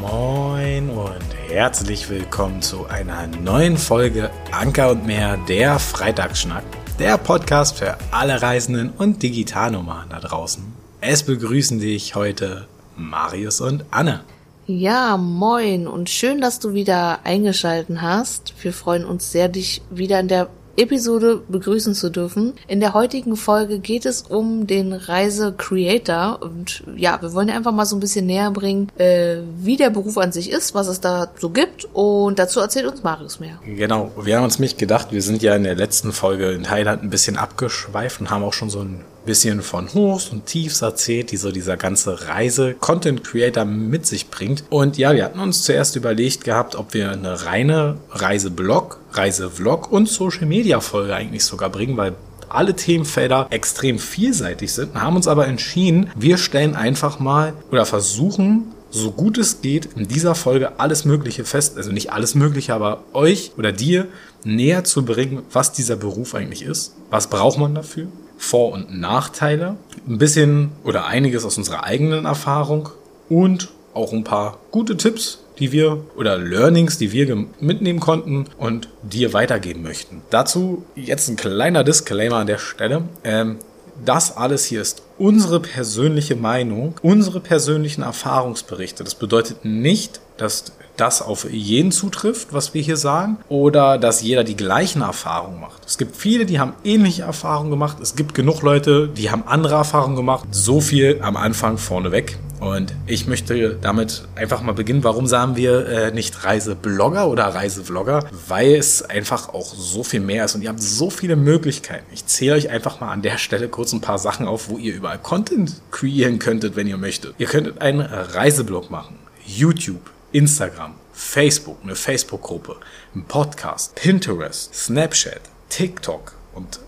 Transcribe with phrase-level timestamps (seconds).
[0.00, 6.64] Moin und herzlich willkommen zu einer neuen Folge Anker und mehr, der Freitagsschnack,
[6.98, 10.62] der Podcast für alle Reisenden und Digitalnomaden da draußen.
[11.00, 12.66] Es begrüßen dich heute
[12.96, 14.20] Marius und Anne.
[14.66, 18.54] Ja, moin und schön, dass du wieder eingeschalten hast.
[18.62, 22.54] Wir freuen uns sehr, dich wieder in der Episode begrüßen zu dürfen.
[22.66, 27.86] In der heutigen Folge geht es um den Reise-Creator und ja, wir wollen einfach mal
[27.86, 31.28] so ein bisschen näher bringen, äh, wie der Beruf an sich ist, was es da
[31.38, 33.58] so gibt und dazu erzählt uns Marius mehr.
[33.64, 37.02] Genau, wir haben uns nicht gedacht, wir sind ja in der letzten Folge in Thailand
[37.02, 41.30] ein bisschen abgeschweift und haben auch schon so ein bisschen von Hochs und Tiefs erzählt,
[41.30, 44.64] die so dieser ganze Reise Content Creator mit sich bringt.
[44.70, 50.08] Und ja, wir hatten uns zuerst überlegt gehabt, ob wir eine reine Reiseblog, Reisevlog und
[50.08, 52.14] Social Media Folge eigentlich sogar bringen, weil
[52.48, 58.74] alle Themenfelder extrem vielseitig sind, haben uns aber entschieden, wir stellen einfach mal oder versuchen
[58.94, 63.02] so gut es geht, in dieser Folge alles Mögliche fest, also nicht alles Mögliche, aber
[63.12, 64.06] euch oder dir
[64.44, 66.94] näher zu bringen, was dieser Beruf eigentlich ist.
[67.10, 68.06] Was braucht man dafür?
[68.44, 72.90] Vor- und Nachteile, ein bisschen oder einiges aus unserer eigenen Erfahrung
[73.28, 78.88] und auch ein paar gute Tipps, die wir oder Learnings, die wir mitnehmen konnten und
[79.02, 80.22] dir weitergeben möchten.
[80.30, 83.04] Dazu jetzt ein kleiner Disclaimer an der Stelle.
[83.22, 83.58] Ähm,
[84.04, 89.04] das alles hier ist unsere persönliche Meinung, unsere persönlichen Erfahrungsberichte.
[89.04, 94.44] Das bedeutet nicht, dass das auf jeden zutrifft, was wir hier sagen, oder dass jeder
[94.44, 95.84] die gleichen Erfahrungen macht.
[95.86, 97.98] Es gibt viele, die haben ähnliche Erfahrungen gemacht.
[98.00, 100.46] Es gibt genug Leute, die haben andere Erfahrungen gemacht.
[100.50, 102.38] So viel am Anfang vorneweg.
[102.60, 105.04] Und ich möchte damit einfach mal beginnen.
[105.04, 108.24] Warum sagen wir äh, nicht Reiseblogger oder Reisevlogger?
[108.48, 112.06] Weil es einfach auch so viel mehr ist und ihr habt so viele Möglichkeiten.
[112.12, 114.94] Ich zähle euch einfach mal an der Stelle kurz ein paar Sachen auf, wo ihr
[114.94, 117.34] überall Content kreieren könntet, wenn ihr möchtet.
[117.36, 120.00] Ihr könntet einen Reiseblog machen, YouTube,
[120.34, 122.76] Instagram, Facebook, eine Facebook-Gruppe,
[123.14, 126.80] ein Podcast, Pinterest, Snapchat, TikTok und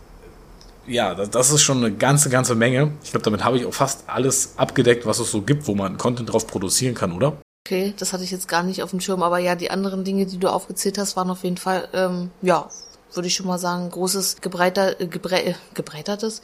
[0.89, 2.93] ja, das ist schon eine ganze, ganze Menge.
[3.05, 5.97] Ich glaube, damit habe ich auch fast alles abgedeckt, was es so gibt, wo man
[5.97, 7.37] Content drauf produzieren kann, oder?
[7.67, 10.27] Okay, das hatte ich jetzt gar nicht auf dem Schirm, aber ja, die anderen Dinge,
[10.27, 12.69] die du aufgezählt hast, waren auf jeden Fall, ähm, ja,
[13.13, 16.43] würde ich schon mal sagen, großes, gebreiter, äh, gebre äh, gebreitertes,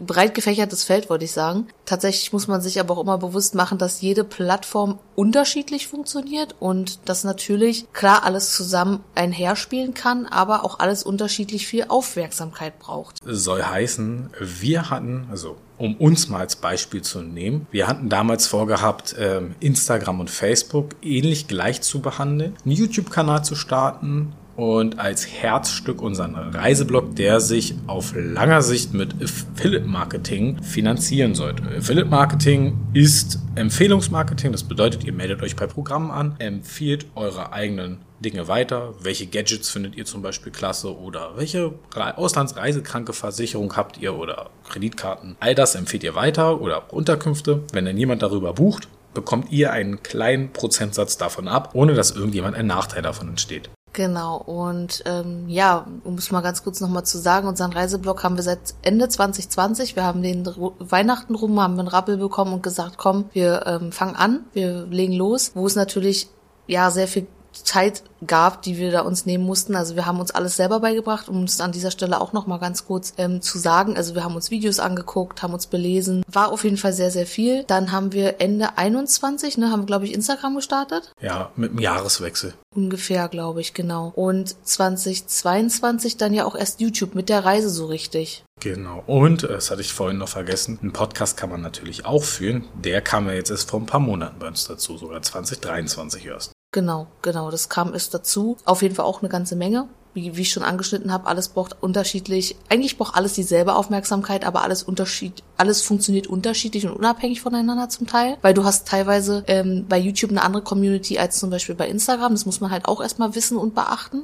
[0.00, 1.68] breit gefächertes Feld, wollte ich sagen.
[1.84, 7.08] Tatsächlich muss man sich aber auch immer bewusst machen, dass jede Plattform unterschiedlich funktioniert und
[7.08, 13.18] dass natürlich klar alles zusammen einherspielen kann, aber auch alles unterschiedlich viel Aufmerksamkeit braucht.
[13.24, 17.66] Soll heißen, wir hatten, also um uns mal als Beispiel zu nehmen.
[17.70, 23.56] Wir hatten damals vorgehabt, ähm, Instagram und Facebook ähnlich gleich zu behandeln, einen YouTube-Kanal zu
[23.56, 31.34] starten, und als Herzstück unseren Reiseblog, der sich auf langer Sicht mit Affiliate Marketing finanzieren
[31.34, 31.62] sollte.
[31.76, 37.98] Affiliate Marketing ist Empfehlungsmarketing, das bedeutet, ihr meldet euch bei Programmen an, empfiehlt eure eigenen
[38.20, 38.94] Dinge weiter.
[39.00, 45.36] Welche Gadgets findet ihr zum Beispiel klasse oder welche Auslandsreisekrankeversicherung habt ihr oder Kreditkarten?
[45.40, 47.62] All das empfiehlt ihr weiter oder Unterkünfte.
[47.72, 52.56] Wenn dann jemand darüber bucht, bekommt ihr einen kleinen Prozentsatz davon ab, ohne dass irgendjemand
[52.56, 53.70] ein Nachteil davon entsteht.
[53.94, 58.34] Genau, und ähm, ja, um es mal ganz kurz nochmal zu sagen, unseren Reiseblog haben
[58.34, 59.94] wir seit Ende 2020.
[59.94, 60.44] Wir haben den
[60.80, 65.12] Weihnachten rum, haben einen Rappel bekommen und gesagt, komm, wir ähm, fangen an, wir legen
[65.12, 66.28] los, wo es natürlich
[66.66, 67.28] ja sehr viel
[67.62, 69.76] Zeit gab, die wir da uns nehmen mussten.
[69.76, 72.58] Also wir haben uns alles selber beigebracht, um es an dieser Stelle auch noch mal
[72.58, 73.96] ganz kurz ähm, zu sagen.
[73.96, 76.24] Also wir haben uns Videos angeguckt, haben uns belesen.
[76.30, 77.64] War auf jeden Fall sehr, sehr viel.
[77.64, 81.12] Dann haben wir Ende 21, ne, haben wir, glaube ich, Instagram gestartet.
[81.20, 82.54] Ja, mit dem Jahreswechsel.
[82.74, 84.12] Ungefähr, glaube ich, genau.
[84.16, 88.44] Und 2022 dann ja auch erst YouTube mit der Reise so richtig.
[88.60, 89.02] Genau.
[89.06, 92.64] Und, das hatte ich vorhin noch vergessen, einen Podcast kann man natürlich auch führen.
[92.74, 96.52] Der kam ja jetzt erst vor ein paar Monaten bei uns dazu, sogar 2023 erst.
[96.74, 98.56] Genau, genau, das kam erst dazu.
[98.64, 99.86] Auf jeden Fall auch eine ganze Menge.
[100.12, 104.62] Wie, wie ich schon angeschnitten habe, alles braucht unterschiedlich, eigentlich braucht alles dieselbe Aufmerksamkeit, aber
[104.62, 108.38] alles unterschied, alles funktioniert unterschiedlich und unabhängig voneinander zum Teil.
[108.42, 112.32] Weil du hast teilweise ähm, bei YouTube eine andere Community als zum Beispiel bei Instagram.
[112.32, 114.22] Das muss man halt auch erstmal wissen und beachten.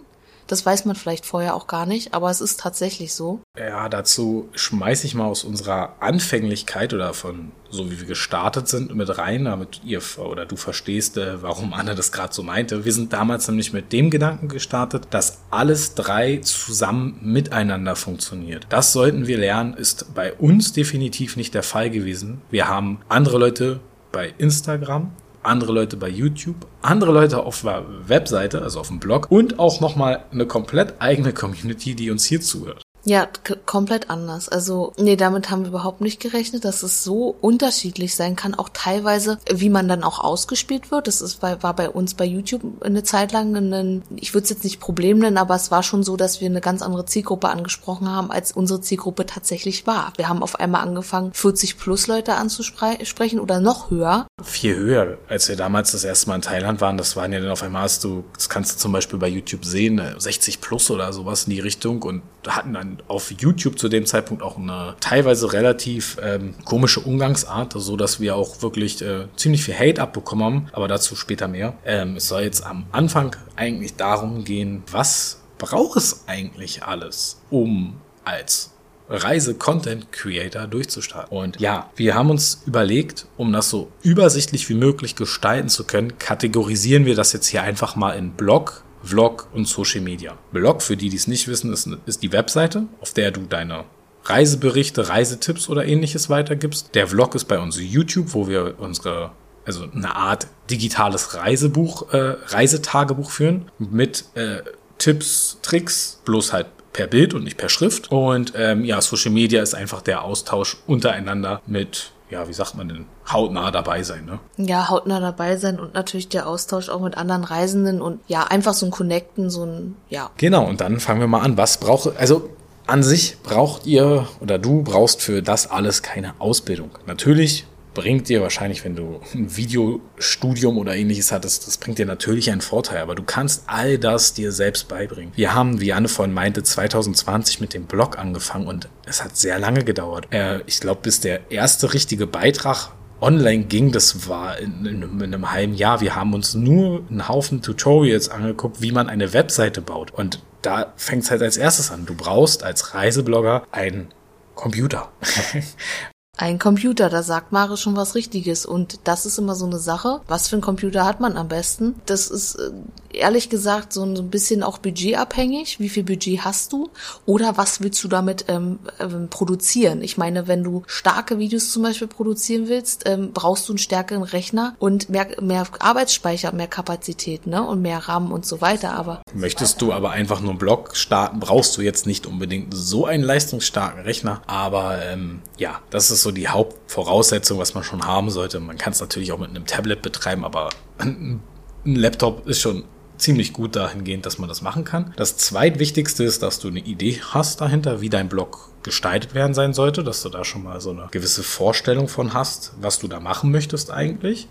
[0.50, 3.40] Das weiß man vielleicht vorher auch gar nicht, aber es ist tatsächlich so.
[3.56, 8.92] Ja, dazu schmeiße ich mal aus unserer Anfänglichkeit oder von so wie wir gestartet sind
[8.96, 12.84] mit rein, damit ihr oder du verstehst, äh, warum Anne das gerade so meinte.
[12.84, 18.66] Wir sind damals nämlich mit dem Gedanken gestartet, dass alles drei zusammen miteinander funktioniert.
[18.70, 22.42] Das sollten wir lernen, ist bei uns definitiv nicht der Fall gewesen.
[22.50, 23.78] Wir haben andere Leute
[24.10, 25.12] bei Instagram,
[25.42, 29.80] andere Leute bei YouTube, andere Leute auf der Webseite, also auf dem Blog und auch
[29.80, 32.82] nochmal eine komplett eigene Community, die uns hier zuhört.
[33.04, 33.26] Ja,
[33.64, 34.48] komplett anders.
[34.48, 38.68] Also, nee, damit haben wir überhaupt nicht gerechnet, dass es so unterschiedlich sein kann, auch
[38.72, 41.06] teilweise, wie man dann auch ausgespielt wird.
[41.06, 44.50] Das ist bei, war bei uns bei YouTube eine Zeit lang ein, ich würde es
[44.50, 47.48] jetzt nicht Problem nennen, aber es war schon so, dass wir eine ganz andere Zielgruppe
[47.48, 50.12] angesprochen haben, als unsere Zielgruppe tatsächlich war.
[50.16, 54.26] Wir haben auf einmal angefangen, 40 plus Leute anzusprechen oder noch höher.
[54.44, 56.96] Viel höher, als wir damals das erste Mal in Thailand waren.
[56.96, 59.64] Das waren ja dann auf einmal hast du, das kannst du zum Beispiel bei YouTube
[59.64, 63.88] sehen, 60 äh, plus oder sowas in die Richtung und hatten dann auf YouTube zu
[63.88, 69.26] dem Zeitpunkt auch eine teilweise relativ ähm, komische Umgangsart, so dass wir auch wirklich äh,
[69.36, 71.74] ziemlich viel Hate abbekommen haben, aber dazu später mehr.
[71.84, 78.00] Ähm, es soll jetzt am Anfang eigentlich darum gehen, was braucht es eigentlich alles, um
[78.24, 78.72] als
[79.10, 81.36] Reise-Content-Creator durchzustarten.
[81.36, 86.18] Und ja, wir haben uns überlegt, um das so übersichtlich wie möglich gestalten zu können,
[86.18, 90.36] kategorisieren wir das jetzt hier einfach mal in Blog, Vlog und Social Media.
[90.52, 93.84] Blog, für die, die es nicht wissen, ist, ist die Webseite, auf der du deine
[94.24, 96.94] Reiseberichte, Reisetipps oder ähnliches weitergibst.
[96.94, 99.32] Der Vlog ist bei uns YouTube, wo wir unsere,
[99.64, 104.58] also eine Art digitales Reisebuch, äh, Reisetagebuch führen mit äh,
[104.98, 108.10] Tipps, Tricks, bloß halt per Bild und nicht per Schrift.
[108.10, 112.88] Und ähm, ja, Social Media ist einfach der Austausch untereinander mit ja, wie sagt man
[112.88, 114.38] denn, hautnah dabei sein, ne?
[114.56, 118.72] Ja, hautnah dabei sein und natürlich der Austausch auch mit anderen Reisenden und ja, einfach
[118.72, 120.30] so ein Connecten, so ein, ja.
[120.36, 121.56] Genau, und dann fangen wir mal an.
[121.56, 122.50] Was braucht, also
[122.86, 126.90] an sich braucht ihr oder du brauchst für das alles keine Ausbildung.
[127.06, 132.50] Natürlich bringt dir wahrscheinlich, wenn du ein Videostudium oder ähnliches hattest, das bringt dir natürlich
[132.50, 135.32] einen Vorteil, aber du kannst all das dir selbst beibringen.
[135.36, 139.58] Wir haben, wie Anne vorhin meinte, 2020 mit dem Blog angefangen und es hat sehr
[139.58, 140.28] lange gedauert.
[140.32, 145.22] Äh, ich glaube, bis der erste richtige Beitrag online ging, das war in, in, in,
[145.22, 146.00] einem halben Jahr.
[146.00, 150.10] Wir haben uns nur einen Haufen Tutorials angeguckt, wie man eine Webseite baut.
[150.12, 152.06] Und da fängt es halt als erstes an.
[152.06, 154.08] Du brauchst als Reiseblogger einen
[154.54, 155.10] Computer.
[156.40, 158.64] Ein Computer, da sagt Mare schon was Richtiges.
[158.64, 160.22] Und das ist immer so eine Sache.
[160.26, 161.96] Was für ein Computer hat man am besten?
[162.06, 162.70] Das ist äh,
[163.12, 165.80] ehrlich gesagt so ein bisschen auch budgetabhängig.
[165.80, 166.88] Wie viel Budget hast du?
[167.26, 170.00] Oder was willst du damit ähm, ähm, produzieren?
[170.00, 174.22] Ich meine, wenn du starke Videos zum Beispiel produzieren willst, ähm, brauchst du einen stärkeren
[174.22, 177.62] Rechner und mehr, mehr Arbeitsspeicher, mehr Kapazität, ne?
[177.62, 178.94] Und mehr RAM und so weiter.
[178.94, 183.04] Aber möchtest du aber einfach nur einen Blog starten, brauchst du jetzt nicht unbedingt so
[183.04, 184.40] einen leistungsstarken Rechner.
[184.46, 188.60] Aber ähm, ja, das ist so die Hauptvoraussetzung, was man schon haben sollte.
[188.60, 191.42] Man kann es natürlich auch mit einem Tablet betreiben, aber ein
[191.84, 192.84] Laptop ist schon
[193.16, 195.12] ziemlich gut dahingehend, dass man das machen kann.
[195.16, 199.74] Das zweitwichtigste ist, dass du eine Idee hast dahinter, wie dein Blog gestaltet werden sein
[199.74, 203.20] sollte, dass du da schon mal so eine gewisse Vorstellung von hast, was du da
[203.20, 204.48] machen möchtest eigentlich.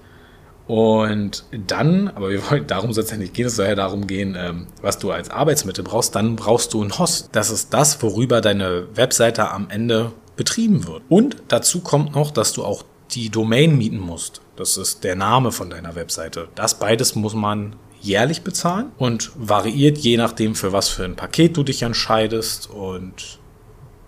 [0.68, 4.38] Und dann, aber wir wollen, darum soll es ja gehen, es soll ja darum gehen,
[4.38, 6.14] ähm, was du als Arbeitsmittel brauchst.
[6.14, 7.30] Dann brauchst du einen Host.
[7.32, 11.04] Das ist das, worüber deine Webseite am Ende betrieben wird.
[11.10, 14.40] Und dazu kommt noch, dass du auch die Domain mieten musst.
[14.56, 16.48] Das ist der Name von deiner Webseite.
[16.56, 21.58] Das beides muss man jährlich bezahlen und variiert je nachdem, für was für ein Paket
[21.58, 23.40] du dich entscheidest und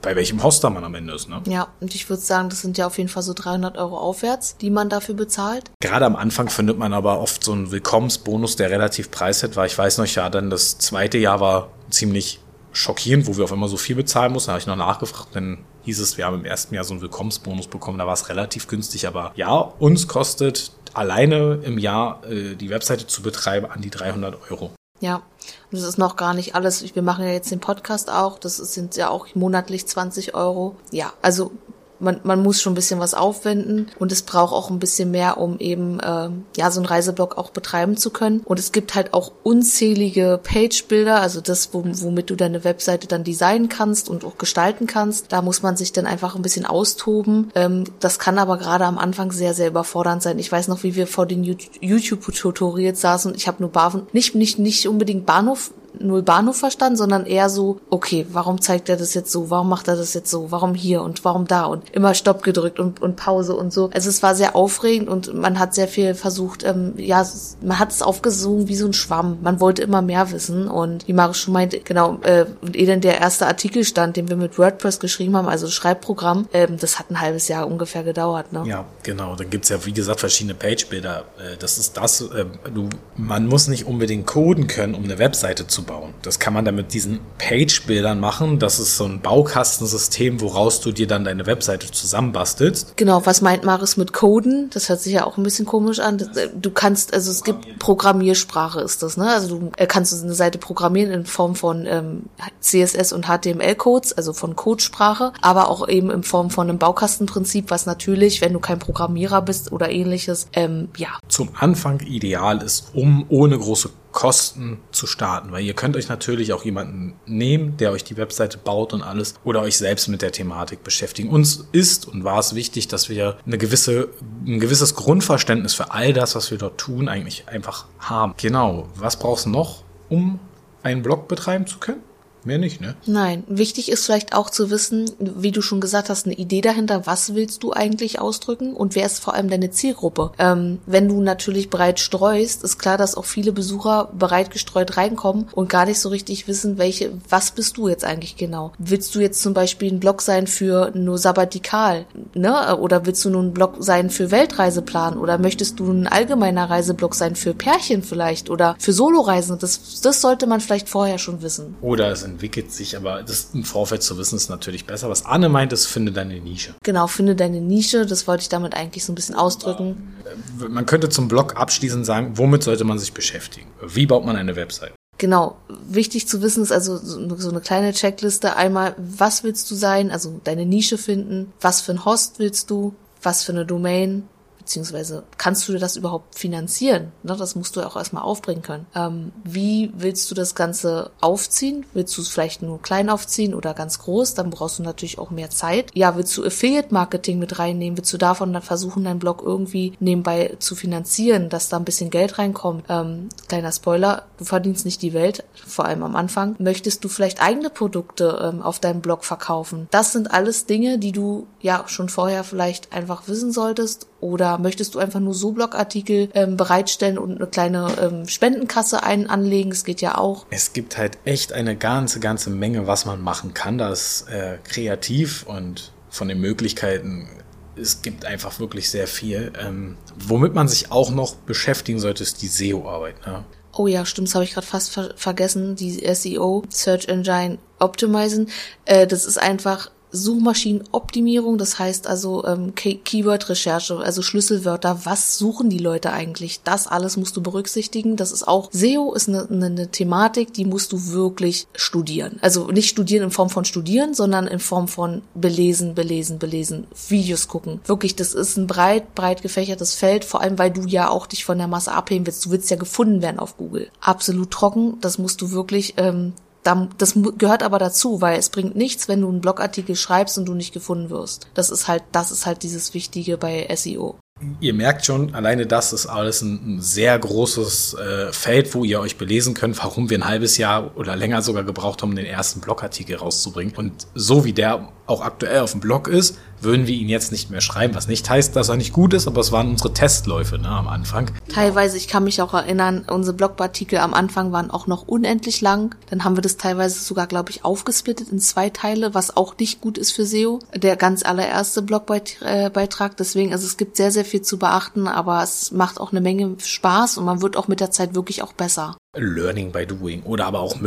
[0.01, 1.27] bei welchem Hoster man am Ende ist.
[1.27, 1.41] Ne?
[1.47, 4.55] Ja, und ich würde sagen, das sind ja auf jeden Fall so 300 Euro aufwärts,
[4.55, 5.69] die man dafür bezahlt.
[5.81, 9.65] Gerade am Anfang findet man aber oft so einen Willkommensbonus, der relativ preiswert war.
[9.65, 12.39] Ich weiß noch, ja, dann das zweite Jahr war ziemlich
[12.71, 14.47] schockierend, wo wir auf einmal so viel bezahlen mussten.
[14.47, 17.01] Da habe ich noch nachgefragt, dann hieß es, wir haben im ersten Jahr so einen
[17.01, 17.97] Willkommensbonus bekommen.
[17.97, 23.07] Da war es relativ günstig, aber ja, uns kostet alleine im Jahr äh, die Webseite
[23.07, 24.71] zu betreiben an die 300 Euro.
[24.99, 25.23] Ja, und
[25.71, 26.95] das ist noch gar nicht alles.
[26.95, 28.37] Wir machen ja jetzt den Podcast auch.
[28.37, 30.75] Das sind ja auch monatlich 20 Euro.
[30.91, 31.51] Ja, also
[32.01, 35.37] man, man muss schon ein bisschen was aufwenden und es braucht auch ein bisschen mehr,
[35.37, 38.41] um eben äh, ja so einen Reiseblog auch betreiben zu können.
[38.41, 43.69] Und es gibt halt auch unzählige Page-Bilder, also das, womit du deine Webseite dann designen
[43.69, 45.31] kannst und auch gestalten kannst.
[45.31, 47.51] Da muss man sich dann einfach ein bisschen austoben.
[47.55, 50.39] Ähm, das kann aber gerade am Anfang sehr, sehr überfordernd sein.
[50.39, 53.35] Ich weiß noch, wie wir vor den YouTube-Tutorials saßen.
[53.35, 57.79] Ich habe nur Bahnhof, nicht, nicht, nicht unbedingt Bahnhof null Bahnhof verstanden, sondern eher so,
[57.89, 59.49] okay, warum zeigt er das jetzt so?
[59.49, 60.51] Warum macht er das jetzt so?
[60.51, 61.65] Warum hier und warum da?
[61.65, 63.89] Und immer Stopp gedrückt und, und Pause und so.
[63.93, 67.25] Also es war sehr aufregend und man hat sehr viel versucht, ähm, ja,
[67.61, 69.39] man hat es aufgesogen wie so ein Schwamm.
[69.41, 73.01] Man wollte immer mehr wissen und wie Marius schon meinte, genau, äh, und eh dann
[73.01, 77.09] der erste Artikel stand, den wir mit WordPress geschrieben haben, also Schreibprogramm, ähm, das hat
[77.09, 78.63] ein halbes Jahr ungefähr gedauert, ne?
[78.65, 79.35] Ja, genau.
[79.35, 81.25] Dann gibt's ja, wie gesagt, verschiedene Page-Bilder.
[81.37, 85.67] Äh, das ist das, äh, du, man muss nicht unbedingt coden können, um eine Webseite
[85.67, 86.13] zu aufzubauen.
[86.21, 88.59] Das kann man dann mit diesen Page-Bildern machen.
[88.59, 92.95] Das ist so ein Baukastensystem, woraus du dir dann deine Webseite zusammenbastelst.
[92.97, 94.69] Genau, was meint Maris mit Coden?
[94.71, 96.21] Das hört sich ja auch ein bisschen komisch an.
[96.55, 99.29] Du kannst, also es gibt Programmiersprache ist das, ne?
[99.29, 102.23] Also du äh, kannst eine Seite programmieren in Form von ähm,
[102.59, 107.85] CSS und HTML-Codes, also von Codesprache, aber auch eben in Form von einem Baukastenprinzip, was
[107.85, 111.09] natürlich, wenn du kein Programmierer bist oder ähnliches, ähm, ja.
[111.27, 116.53] Zum Anfang ideal ist, um ohne große Kosten zu starten, weil ihr könnt euch natürlich
[116.53, 120.31] auch jemanden nehmen, der euch die Webseite baut und alles oder euch selbst mit der
[120.31, 121.29] Thematik beschäftigen.
[121.29, 124.09] Uns ist und war es wichtig, dass wir eine gewisse,
[124.45, 128.33] ein gewisses Grundverständnis für all das, was wir dort tun, eigentlich einfach haben.
[128.37, 128.89] Genau.
[128.95, 130.39] Was brauchst du noch, um
[130.83, 132.01] einen Blog betreiben zu können?
[132.43, 132.95] Mehr nicht, ne?
[133.05, 133.43] Nein.
[133.47, 137.35] Wichtig ist vielleicht auch zu wissen, wie du schon gesagt hast, eine Idee dahinter, was
[137.35, 140.31] willst du eigentlich ausdrücken und wer ist vor allem deine Zielgruppe?
[140.39, 145.47] Ähm, wenn du natürlich breit streust, ist klar, dass auch viele Besucher breit gestreut reinkommen
[145.53, 148.71] und gar nicht so richtig wissen, welche, was bist du jetzt eigentlich genau?
[148.79, 152.77] Willst du jetzt zum Beispiel ein Blog sein für nur Sabbatikal, ne?
[152.77, 155.17] Oder willst du nur ein Blog sein für Weltreiseplan?
[155.17, 159.59] Oder möchtest du ein allgemeiner Reiseblog sein für Pärchen vielleicht oder für Soloreisen?
[159.59, 161.75] Das, das sollte man vielleicht vorher schon wissen.
[161.81, 165.09] Oder es entwickelt sich, aber das im Vorfeld zu wissen ist natürlich besser.
[165.09, 166.75] Was Anne meint, ist, finde deine Nische.
[166.83, 168.05] Genau, finde deine Nische.
[168.05, 170.15] Das wollte ich damit eigentlich so ein bisschen ausdrücken.
[170.57, 173.67] Man könnte zum Blog abschließend sagen, womit sollte man sich beschäftigen?
[173.85, 174.93] Wie baut man eine Website?
[175.17, 175.57] Genau,
[175.87, 178.55] wichtig zu wissen ist also so eine kleine Checkliste.
[178.55, 180.09] Einmal, was willst du sein?
[180.09, 181.53] Also deine Nische finden.
[181.61, 182.95] Was für ein Host willst du?
[183.21, 184.23] Was für eine Domain?
[184.71, 187.11] Beziehungsweise kannst du das überhaupt finanzieren?
[187.23, 188.85] Ne, das musst du auch erstmal aufbringen können.
[188.95, 191.85] Ähm, wie willst du das Ganze aufziehen?
[191.93, 194.33] Willst du es vielleicht nur klein aufziehen oder ganz groß?
[194.33, 195.91] Dann brauchst du natürlich auch mehr Zeit.
[195.93, 197.97] Ja, willst du Affiliate-Marketing mit reinnehmen?
[197.97, 202.09] Willst du davon dann versuchen, deinen Blog irgendwie nebenbei zu finanzieren, dass da ein bisschen
[202.09, 202.85] Geld reinkommt?
[202.87, 206.55] Ähm, kleiner Spoiler, du verdienst nicht die Welt, vor allem am Anfang.
[206.59, 209.89] Möchtest du vielleicht eigene Produkte ähm, auf deinem Blog verkaufen?
[209.91, 214.95] Das sind alles Dinge, die du ja schon vorher vielleicht einfach wissen solltest oder möchtest
[214.95, 219.71] du einfach nur so Blogartikel ähm, bereitstellen und eine kleine ähm, Spendenkasse ein anlegen?
[219.71, 220.45] Es geht ja auch.
[220.49, 223.77] Es gibt halt echt eine ganze, ganze Menge, was man machen kann.
[223.77, 227.27] Das äh, kreativ und von den Möglichkeiten
[227.75, 229.53] es gibt einfach wirklich sehr viel.
[229.59, 233.25] Ähm, womit man sich auch noch beschäftigen sollte, ist die SEO-Arbeit.
[233.25, 233.45] Ne?
[233.73, 235.75] Oh ja, stimmt, das habe ich gerade fast ver vergessen.
[235.75, 238.49] Die SEO, Search Engine Optimizen.
[238.85, 245.77] Äh, das ist einfach Suchmaschinenoptimierung, das heißt also ähm, Keyword-Recherche, also Schlüsselwörter, was suchen die
[245.77, 246.61] Leute eigentlich?
[246.63, 248.15] Das alles musst du berücksichtigen.
[248.15, 252.39] Das ist auch, SEO ist eine, eine, eine Thematik, die musst du wirklich studieren.
[252.41, 257.47] Also nicht studieren in Form von studieren, sondern in Form von belesen, belesen, belesen, Videos
[257.47, 257.79] gucken.
[257.85, 261.45] Wirklich, das ist ein breit, breit gefächertes Feld, vor allem weil du ja auch dich
[261.45, 262.45] von der Masse abheben willst.
[262.45, 263.89] Du willst ja gefunden werden auf Google.
[264.01, 269.07] Absolut trocken, das musst du wirklich ähm, das gehört aber dazu, weil es bringt nichts,
[269.07, 271.47] wenn du einen Blogartikel schreibst und du nicht gefunden wirst.
[271.53, 274.17] Das ist halt, das ist halt dieses Wichtige bei SEO.
[274.59, 279.17] Ihr merkt schon, alleine das ist alles ein, sehr großes äh, Feld, wo ihr euch
[279.17, 283.17] belesen könnt, warum wir ein halbes Jahr oder länger sogar gebraucht haben, den ersten Blogartikel
[283.17, 283.75] rauszubringen.
[283.75, 287.49] Und so wie der auch aktuell auf dem Blog ist, würden wir ihn jetzt nicht
[287.49, 290.57] mehr schreiben, was nicht heißt, dass er nicht gut ist, aber es waren unsere Testläufe
[290.57, 291.31] ne, am Anfang.
[291.49, 295.95] Teilweise, ich kann mich auch erinnern, unsere Blogartikel am Anfang waren auch noch unendlich lang.
[296.09, 299.81] Dann haben wir das teilweise sogar, glaube ich, aufgesplittet in zwei Teile, was auch nicht
[299.81, 300.59] gut ist für SEO.
[300.75, 303.17] Der ganz allererste Blogbeitrag.
[303.17, 306.55] Deswegen, also es gibt sehr, sehr viel zu beachten, aber es macht auch eine Menge
[306.59, 308.97] Spaß und man wird auch mit der Zeit wirklich auch besser.
[309.17, 310.77] Learning by Doing oder aber auch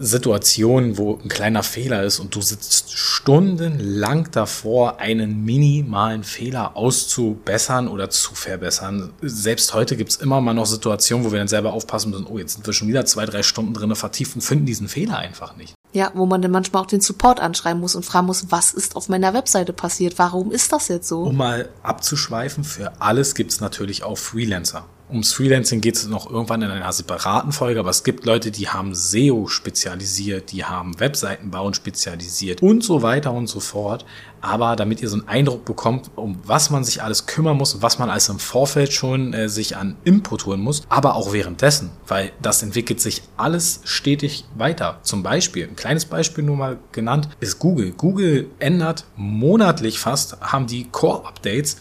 [0.00, 7.86] Situationen, wo ein kleiner Fehler ist und du sitzt stundenlang davor, einen minimalen Fehler auszubessern
[7.86, 9.12] oder zu verbessern.
[9.22, 12.54] Selbst heute gibt's immer mal noch Situationen, wo wir dann selber aufpassen müssen, oh, jetzt
[12.54, 15.74] sind wir schon wieder zwei, drei Stunden drinne vertieft und finden diesen Fehler einfach nicht.
[15.92, 18.96] Ja, wo man dann manchmal auch den Support anschreiben muss und fragen muss, was ist
[18.96, 20.18] auf meiner Webseite passiert?
[20.18, 21.22] Warum ist das jetzt so?
[21.24, 26.62] Um mal abzuschweifen, für alles gibt's natürlich auch Freelancer ums Freelancing geht es noch irgendwann
[26.62, 31.50] in einer separaten Folge, aber es gibt Leute, die haben SEO spezialisiert, die haben Webseiten
[31.50, 34.04] bauen spezialisiert und so weiter und so fort.
[34.42, 37.98] Aber damit ihr so einen Eindruck bekommt, um was man sich alles kümmern muss was
[37.98, 42.32] man alles im Vorfeld schon äh, sich an Input holen muss, aber auch währenddessen, weil
[42.42, 44.98] das entwickelt sich alles stetig weiter.
[45.02, 47.92] Zum Beispiel, ein kleines Beispiel nur mal genannt, ist Google.
[47.92, 51.76] Google ändert monatlich fast, haben die Core-Updates,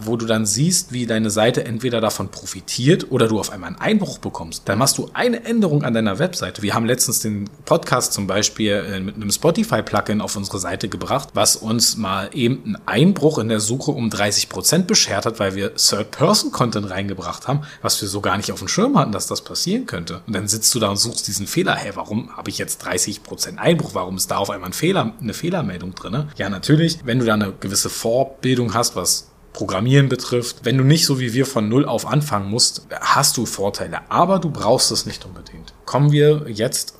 [0.00, 3.80] wo du dann siehst, wie deine Seite entweder davon profitiert, oder du auf einmal einen
[3.80, 6.62] Einbruch bekommst, dann machst du eine Änderung an deiner Webseite.
[6.62, 11.30] Wir haben letztens den Podcast zum Beispiel äh, mit einem Spotify-Plugin auf unsere Seite gebracht,
[11.34, 15.54] was uns mal eben einen Einbruch in der Suche um 30 Prozent beschert hat, weil
[15.54, 19.42] wir Third-Person-Content reingebracht haben, was wir so gar nicht auf dem Schirm hatten, dass das
[19.42, 20.22] passieren könnte.
[20.26, 21.74] Und dann sitzt du da und suchst diesen Fehler.
[21.74, 23.94] Hey, warum habe ich jetzt 30 Prozent Einbruch?
[23.94, 26.28] Warum ist da auf einmal ein Fehler, eine Fehlermeldung drin?
[26.36, 30.58] Ja, natürlich, wenn du da eine gewisse Vorbildung hast, was Programmieren betrifft.
[30.62, 34.00] Wenn du nicht so wie wir von Null auf anfangen musst, hast du Vorteile.
[34.08, 35.72] Aber du brauchst es nicht unbedingt.
[35.84, 36.97] Kommen wir jetzt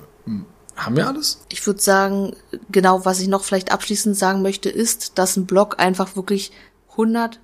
[0.78, 1.40] haben wir alles?
[1.48, 2.34] Ich würde sagen,
[2.70, 6.52] genau, was ich noch vielleicht abschließend sagen möchte, ist, dass ein Blog einfach wirklich
[6.92, 7.40] 100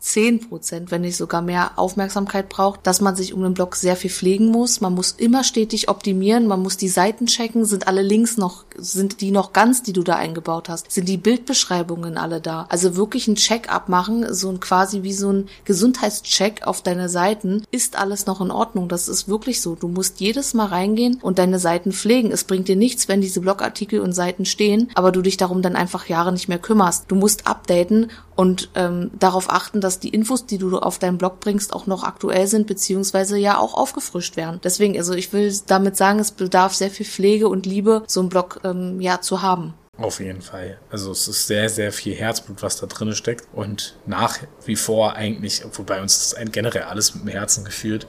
[0.00, 3.96] zehn Prozent, wenn nicht sogar mehr Aufmerksamkeit braucht, dass man sich um den Blog sehr
[3.96, 4.80] viel pflegen muss.
[4.80, 9.20] Man muss immer stetig optimieren, man muss die Seiten checken, sind alle Links noch, sind
[9.20, 12.66] die noch ganz, die du da eingebaut hast, sind die Bildbeschreibungen alle da.
[12.68, 17.64] Also wirklich ein Check-up machen, so ein quasi wie so ein Gesundheitscheck auf deine Seiten,
[17.70, 18.88] ist alles noch in Ordnung.
[18.88, 19.74] Das ist wirklich so.
[19.74, 22.30] Du musst jedes Mal reingehen und deine Seiten pflegen.
[22.30, 25.76] Es bringt dir nichts, wenn diese Blogartikel und Seiten stehen, aber du dich darum dann
[25.76, 27.06] einfach Jahre nicht mehr kümmerst.
[27.08, 31.40] Du musst updaten und ähm, darauf achten, dass die Infos, die du auf deinen Blog
[31.40, 34.60] bringst, auch noch aktuell sind, beziehungsweise ja auch aufgefrischt werden.
[34.62, 38.28] Deswegen, also ich will damit sagen, es bedarf sehr viel Pflege und Liebe, so einen
[38.28, 39.74] Blog ähm, ja zu haben.
[39.98, 40.78] Auf jeden Fall.
[40.90, 43.48] Also es ist sehr, sehr viel Herzblut, was da drin steckt.
[43.52, 48.06] Und nach wie vor eigentlich, obwohl bei uns ein generell alles mit dem Herzen gefühlt.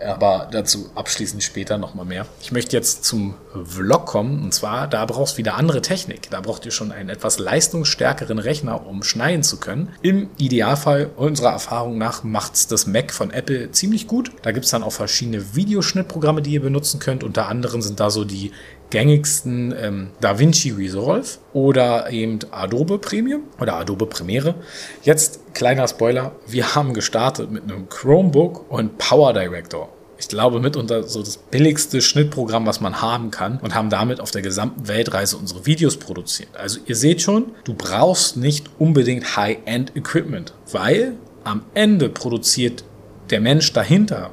[0.00, 2.26] Aber dazu abschließend später nochmal mehr.
[2.40, 4.44] Ich möchte jetzt zum Vlog kommen.
[4.44, 6.30] Und zwar, da brauchst du wieder andere Technik.
[6.30, 9.92] Da braucht ihr schon einen etwas leistungsstärkeren Rechner, um schneiden zu können.
[10.02, 14.30] Im Idealfall, unserer Erfahrung nach, macht's das Mac von Apple ziemlich gut.
[14.42, 17.24] Da gibt's dann auch verschiedene Videoschnittprogramme, die ihr benutzen könnt.
[17.24, 18.52] Unter anderem sind da so die
[18.90, 24.54] gängigsten ähm, DaVinci Resolve oder eben Adobe Premium oder Adobe Premiere.
[25.02, 29.88] Jetzt kleiner Spoiler, wir haben gestartet mit einem Chromebook und Power Director.
[30.18, 34.30] Ich glaube mitunter so das billigste Schnittprogramm, was man haben kann und haben damit auf
[34.30, 36.56] der gesamten Weltreise unsere Videos produziert.
[36.56, 42.84] Also ihr seht schon, du brauchst nicht unbedingt High-End Equipment, weil am Ende produziert
[43.30, 44.30] der Mensch dahinter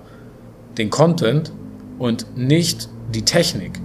[0.77, 1.51] den Content
[1.99, 3.79] und nicht die Technik.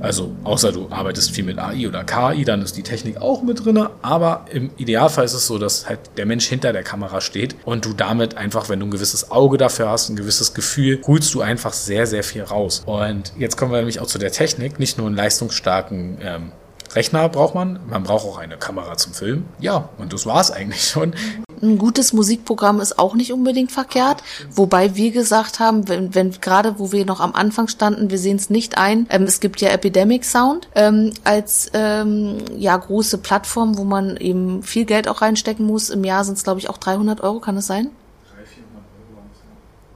[0.00, 3.64] Also, außer du arbeitest viel mit AI oder KI, dann ist die Technik auch mit
[3.64, 3.86] drin.
[4.02, 7.84] Aber im Idealfall ist es so, dass halt der Mensch hinter der Kamera steht und
[7.84, 11.40] du damit einfach, wenn du ein gewisses Auge dafür hast, ein gewisses Gefühl, holst du
[11.40, 12.82] einfach sehr, sehr viel raus.
[12.86, 14.78] Und jetzt kommen wir nämlich auch zu der Technik.
[14.78, 16.52] Nicht nur einen leistungsstarken ähm,
[16.94, 19.48] Rechner braucht man, man braucht auch eine Kamera zum Filmen.
[19.60, 21.14] Ja, und das war es eigentlich schon.
[21.60, 26.78] Ein gutes Musikprogramm ist auch nicht unbedingt verkehrt, wobei wir gesagt haben, wenn, wenn gerade
[26.78, 29.06] wo wir noch am Anfang standen, wir sehen es nicht ein.
[29.10, 34.62] Ähm, es gibt ja Epidemic Sound ähm, als ähm, ja große Plattform, wo man eben
[34.62, 35.90] viel Geld auch reinstecken muss.
[35.90, 37.90] Im Jahr sind es glaube ich auch 300 Euro, kann es sein?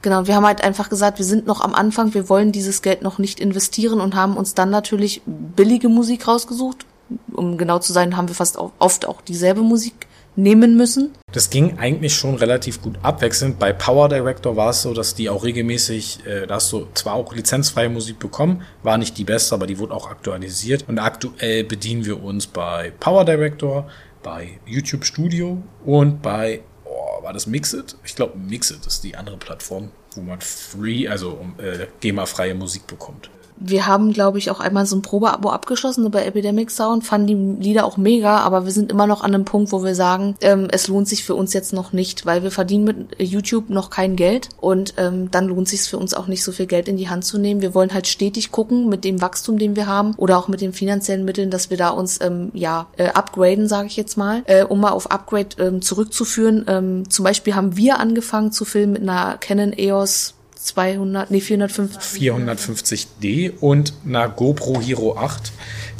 [0.02, 3.02] Genau, wir haben halt einfach gesagt, wir sind noch am Anfang, wir wollen dieses Geld
[3.02, 6.84] noch nicht investieren und haben uns dann natürlich billige Musik rausgesucht.
[7.32, 11.12] Um genau zu sein, haben wir fast oft auch dieselbe Musik nehmen müssen.
[11.32, 13.58] Das ging eigentlich schon relativ gut abwechselnd.
[13.58, 17.14] Bei Power Director war es so, dass die auch regelmäßig, äh, da hast du zwar
[17.14, 20.86] auch lizenzfreie Musik bekommen, war nicht die beste, aber die wurde auch aktualisiert.
[20.88, 23.86] Und aktuell bedienen wir uns bei Power Director,
[24.22, 26.62] bei YouTube Studio und bei
[27.20, 27.96] war das Mixit?
[28.04, 33.30] Ich glaube, Mixit ist die andere Plattform, wo man free, also äh, GEMA-freie Musik bekommt
[33.64, 37.68] wir haben, glaube ich, auch einmal so ein Probeabo abgeschlossen bei Epidemic Sound, fanden die
[37.68, 40.68] Lieder auch mega, aber wir sind immer noch an einem Punkt, wo wir sagen, ähm,
[40.70, 44.16] es lohnt sich für uns jetzt noch nicht, weil wir verdienen mit YouTube noch kein
[44.16, 47.08] Geld und ähm, dann lohnt sich für uns auch nicht so viel Geld in die
[47.08, 47.62] Hand zu nehmen.
[47.62, 50.72] Wir wollen halt stetig gucken mit dem Wachstum, den wir haben oder auch mit den
[50.72, 54.64] finanziellen Mitteln, dass wir da uns ähm, ja äh, upgraden, sage ich jetzt mal, äh,
[54.64, 56.64] um mal auf Upgrade ähm, zurückzuführen.
[56.66, 62.22] Ähm, zum Beispiel haben wir angefangen zu filmen mit einer Canon EOS 200, nee, 450.
[62.22, 65.52] 450D und einer GoPro Hero 8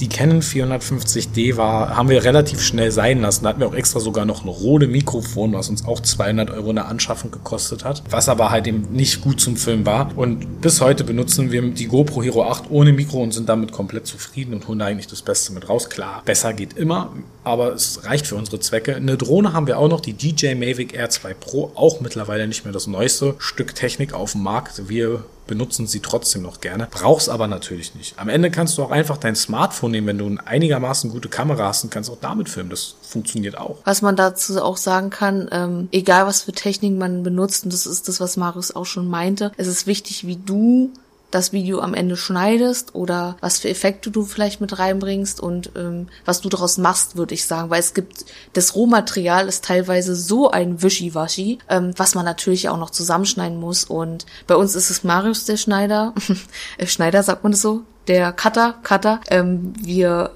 [0.03, 3.45] die Canon 450D war, haben wir relativ schnell sein lassen.
[3.45, 6.71] Da hatten wir auch extra sogar noch ein Rode Mikrofon, was uns auch 200 Euro
[6.71, 10.11] in der Anschaffung gekostet hat, was aber halt eben nicht gut zum Film war.
[10.17, 14.09] Und bis heute benutzen wir die GoPro Hero 8 ohne Mikro und sind damit komplett
[14.09, 15.89] zufrieden und holen da eigentlich das Beste mit raus.
[15.89, 17.13] Klar, besser geht immer,
[17.45, 18.97] aber es reicht für unsere Zwecke.
[18.97, 22.65] Eine Drohne haben wir auch noch, die DJ Mavic Air 2 Pro, auch mittlerweile nicht
[22.65, 24.52] mehr das neueste Stück Technik auf dem Markt.
[24.89, 26.89] Wir benutzen sie trotzdem noch gerne.
[26.91, 28.19] Brauchst aber natürlich nicht.
[28.19, 31.85] Am Ende kannst du auch einfach dein Smartphone nehmen, wenn du einigermaßen gute Kamera hast
[31.85, 32.71] und kannst auch damit filmen.
[32.71, 33.79] Das funktioniert auch.
[33.85, 37.87] Was man dazu auch sagen kann, ähm, egal was für Technik man benutzt, und das
[37.87, 40.91] ist das, was Marius auch schon meinte, es ist wichtig, wie du
[41.33, 46.09] das Video am Ende schneidest oder was für Effekte du vielleicht mit reinbringst und ähm,
[46.25, 47.71] was du daraus machst, würde ich sagen.
[47.71, 52.79] Weil es gibt, das Rohmaterial ist teilweise so ein Wischiwaschi, ähm, was man natürlich auch
[52.79, 53.85] noch zusammenschneiden muss.
[53.85, 56.15] Und bei uns ist es Marius der Schneider.
[56.87, 57.83] Schneider sagt man das so?
[58.09, 59.21] Der Cutter, Cutter.
[59.29, 60.33] Ähm, wir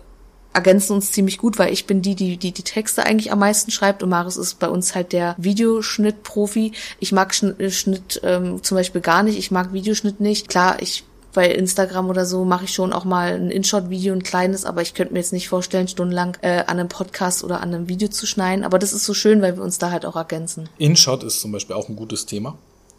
[0.57, 3.71] ergänzen uns ziemlich gut, weil ich bin die, die, die die Texte eigentlich am meisten
[3.71, 6.73] schreibt und Marius ist bei uns halt der Videoschnittprofi.
[6.99, 10.49] Ich mag Schnitt, äh, Schnitt ähm, zum Beispiel gar nicht, ich mag Videoschnitt nicht.
[10.49, 14.65] Klar, ich bei Instagram oder so mache ich schon auch mal ein InShot-Video, ein kleines,
[14.65, 17.89] aber ich könnte mir jetzt nicht vorstellen, stundenlang äh, an einem Podcast oder an einem
[17.89, 18.65] Video zu schneiden.
[18.65, 20.71] Aber das ist so schön, weil wir uns da halt auch ergänzen.
[20.79, 22.57] InShot ist zum Beispiel auch ein gutes Thema.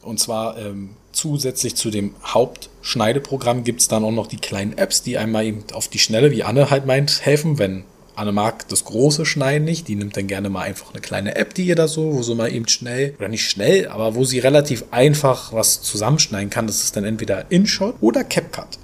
[0.08, 5.04] Und zwar ähm, zusätzlich zu dem Hauptschneideprogramm gibt es dann auch noch die kleinen Apps,
[5.04, 7.84] die einmal eben auf die Schnelle, wie Anne halt meint, helfen, wenn
[8.16, 9.88] Anne mag das große Schneiden nicht.
[9.90, 12.36] Die nimmt dann gerne mal einfach eine kleine App, die ihr da so, wo sie
[12.36, 16.68] mal eben schnell, oder nicht schnell, aber wo sie relativ einfach was zusammenschneiden kann.
[16.68, 18.80] Das ist dann entweder InShot oder CapCut.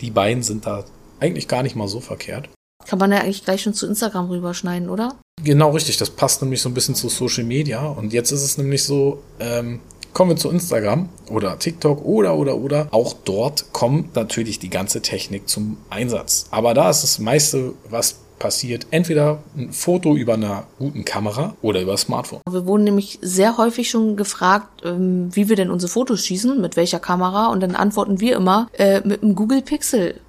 [0.00, 0.84] Die beiden sind da
[1.20, 2.48] eigentlich gar nicht mal so verkehrt.
[2.86, 5.16] Kann man ja eigentlich gleich schon zu Instagram rüberschneiden, oder?
[5.44, 7.86] Genau richtig, das passt nämlich so ein bisschen zu Social Media.
[7.86, 9.80] Und jetzt ist es nämlich so, ähm,
[10.12, 12.88] Kommen wir zu Instagram oder TikTok oder oder oder.
[12.90, 16.46] Auch dort kommt natürlich die ganze Technik zum Einsatz.
[16.50, 21.80] Aber da ist das meiste, was passiert, entweder ein Foto über einer guten Kamera oder
[21.80, 22.40] über Smartphone.
[22.50, 26.76] Wir wurden nämlich sehr häufig schon gefragt, ähm, wie wir denn unsere Fotos schießen, mit
[26.76, 27.46] welcher Kamera.
[27.46, 30.20] Und dann antworten wir immer äh, mit einem Google Pixel.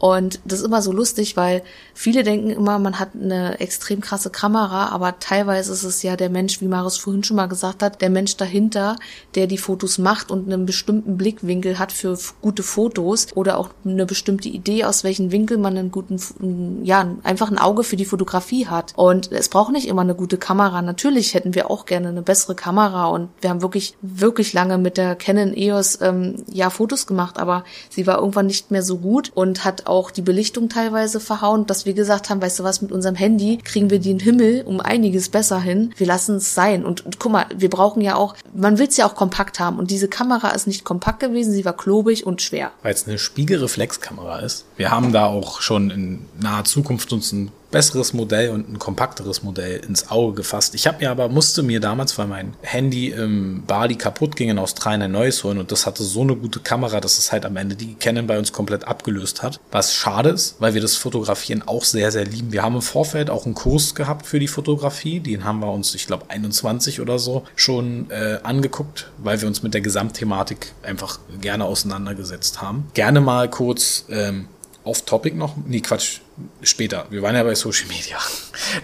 [0.00, 4.30] Und das ist immer so lustig, weil viele denken immer, man hat eine extrem krasse
[4.30, 8.00] Kamera, aber teilweise ist es ja der Mensch, wie Marius vorhin schon mal gesagt hat,
[8.00, 8.96] der Mensch dahinter,
[9.34, 14.06] der die Fotos macht und einen bestimmten Blickwinkel hat für gute Fotos oder auch eine
[14.06, 18.68] bestimmte Idee, aus welchem Winkel man einen guten, ja, einfach ein Auge für die Fotografie
[18.68, 18.94] hat.
[18.96, 20.80] Und es braucht nicht immer eine gute Kamera.
[20.80, 24.96] Natürlich hätten wir auch gerne eine bessere Kamera und wir haben wirklich, wirklich lange mit
[24.96, 29.30] der Canon EOS ähm, ja Fotos gemacht, aber sie war irgendwann nicht mehr so gut
[29.34, 32.92] und hat auch die Belichtung teilweise verhauen, dass wir gesagt haben, weißt du was, mit
[32.92, 35.92] unserem Handy kriegen wir den Himmel um einiges besser hin.
[35.96, 36.84] Wir lassen es sein.
[36.84, 39.78] Und, und guck mal, wir brauchen ja auch, man will es ja auch kompakt haben.
[39.78, 42.70] Und diese Kamera ist nicht kompakt gewesen, sie war klobig und schwer.
[42.82, 44.64] Weil es eine Spiegelreflexkamera ist.
[44.76, 49.42] Wir haben da auch schon in naher Zukunft uns ein besseres Modell und ein kompakteres
[49.42, 50.74] Modell ins Auge gefasst.
[50.74, 54.58] Ich habe mir aber, musste mir damals, weil mein Handy im Bali kaputt ging, in
[54.58, 57.56] Australien ein neues holen und das hatte so eine gute Kamera, dass es halt am
[57.56, 59.60] Ende die Canon bei uns komplett abgelöst hat.
[59.70, 62.52] Was schade ist, weil wir das Fotografieren auch sehr, sehr lieben.
[62.52, 65.94] Wir haben im Vorfeld auch einen Kurs gehabt für die Fotografie, den haben wir uns,
[65.94, 71.18] ich glaube, 21 oder so schon äh, angeguckt, weil wir uns mit der Gesamtthematik einfach
[71.40, 72.88] gerne auseinandergesetzt haben.
[72.94, 74.46] Gerne mal kurz ähm,
[74.84, 75.54] off-topic noch?
[75.66, 76.20] Nee, Quatsch,
[76.62, 77.06] später.
[77.10, 78.18] Wir waren ja bei Social Media.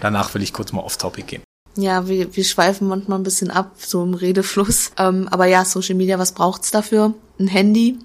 [0.01, 1.43] Danach will ich kurz mal off-topic gehen.
[1.75, 4.91] Ja, wir, wir schweifen manchmal ein bisschen ab, so im Redefluss.
[4.97, 7.13] Ähm, aber ja, Social Media, was braucht's dafür?
[7.39, 7.99] Ein Handy,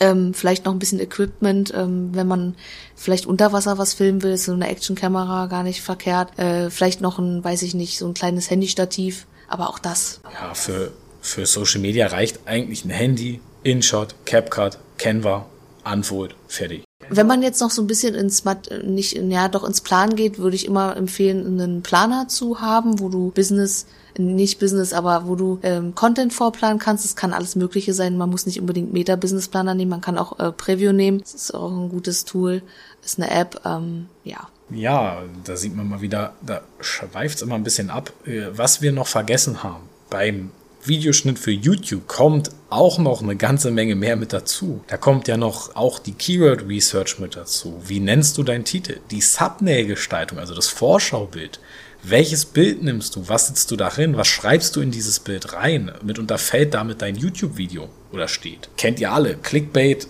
[0.00, 2.56] ähm, vielleicht noch ein bisschen Equipment, ähm, wenn man
[2.96, 6.38] vielleicht unter Wasser was filmen will, so eine Actionkamera gar nicht verkehrt.
[6.38, 10.20] Äh, vielleicht noch ein, weiß ich nicht, so ein kleines Handystativ, aber auch das.
[10.32, 15.46] Ja, für, für Social Media reicht eigentlich ein Handy, InShot, CapCut, Canva
[15.84, 16.84] Antwort, fertig.
[17.08, 18.44] Wenn man jetzt noch so ein bisschen ins
[18.84, 23.08] nicht ja doch ins Plan geht, würde ich immer empfehlen, einen Planer zu haben, wo
[23.08, 23.86] du Business
[24.18, 27.04] nicht Business, aber wo du ähm, Content vorplanen kannst.
[27.04, 28.18] Es kann alles Mögliche sein.
[28.18, 29.90] Man muss nicht unbedingt Meta Business Planer nehmen.
[29.90, 31.20] Man kann auch äh, Preview nehmen.
[31.20, 32.62] Das ist auch ein gutes Tool.
[33.02, 33.60] Ist eine App.
[33.64, 34.48] Ähm, ja.
[34.70, 38.80] Ja, da sieht man mal wieder, da schweift es immer ein bisschen ab, äh, was
[38.80, 40.50] wir noch vergessen haben beim
[40.84, 44.82] Videoschnitt für YouTube kommt auch noch eine ganze Menge mehr mit dazu.
[44.88, 47.80] Da kommt ja noch auch die Keyword Research mit dazu.
[47.86, 48.98] Wie nennst du deinen Titel?
[49.12, 51.60] Die Thumbnail-Gestaltung, also das Vorschaubild.
[52.02, 53.28] Welches Bild nimmst du?
[53.28, 54.16] Was sitzt du darin?
[54.16, 55.92] Was schreibst du in dieses Bild rein?
[56.02, 58.68] Mitunter fällt damit dein YouTube-Video oder steht.
[58.76, 59.36] Kennt ihr alle.
[59.36, 60.08] Clickbait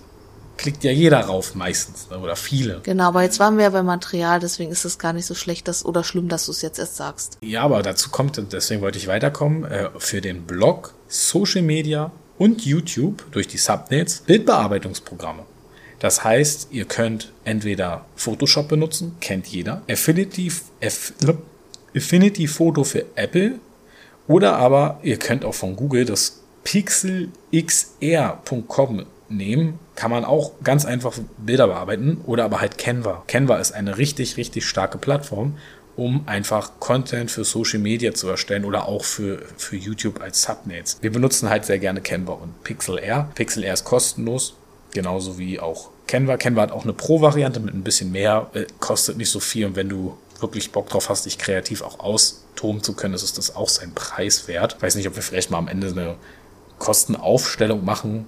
[0.62, 2.80] klickt ja jeder rauf meistens ne, oder viele.
[2.84, 5.66] Genau, aber jetzt waren wir ja beim Material, deswegen ist es gar nicht so schlecht
[5.66, 7.38] dass, oder schlimm, dass du es jetzt erst sagst.
[7.42, 12.64] Ja, aber dazu kommt, deswegen wollte ich weiterkommen, äh, für den Blog, Social Media und
[12.64, 15.42] YouTube durch die Subnets Bildbearbeitungsprogramme.
[15.98, 20.52] Das heißt, ihr könnt entweder Photoshop benutzen, kennt jeder, Affinity,
[21.94, 23.58] Affinity Photo für Apple
[24.28, 31.14] oder aber ihr könnt auch von Google das pixelxr.com nehmen, kann man auch ganz einfach
[31.38, 33.22] Bilder bearbeiten oder aber halt Canva.
[33.26, 35.56] Canva ist eine richtig, richtig starke Plattform,
[35.96, 40.98] um einfach Content für Social Media zu erstellen oder auch für, für YouTube als Thumbnails.
[41.00, 43.28] Wir benutzen halt sehr gerne Canva und Pixel Air.
[43.34, 44.54] Pixel Air ist kostenlos,
[44.92, 46.36] genauso wie auch Canva.
[46.36, 49.76] Canva hat auch eine Pro-Variante mit ein bisschen mehr, äh, kostet nicht so viel und
[49.76, 53.54] wenn du wirklich Bock drauf hast, dich kreativ auch austoben zu können, ist es das
[53.54, 54.74] auch sein Preis wert.
[54.76, 56.16] Ich weiß nicht, ob wir vielleicht mal am Ende eine
[56.78, 58.26] Kostenaufstellung machen,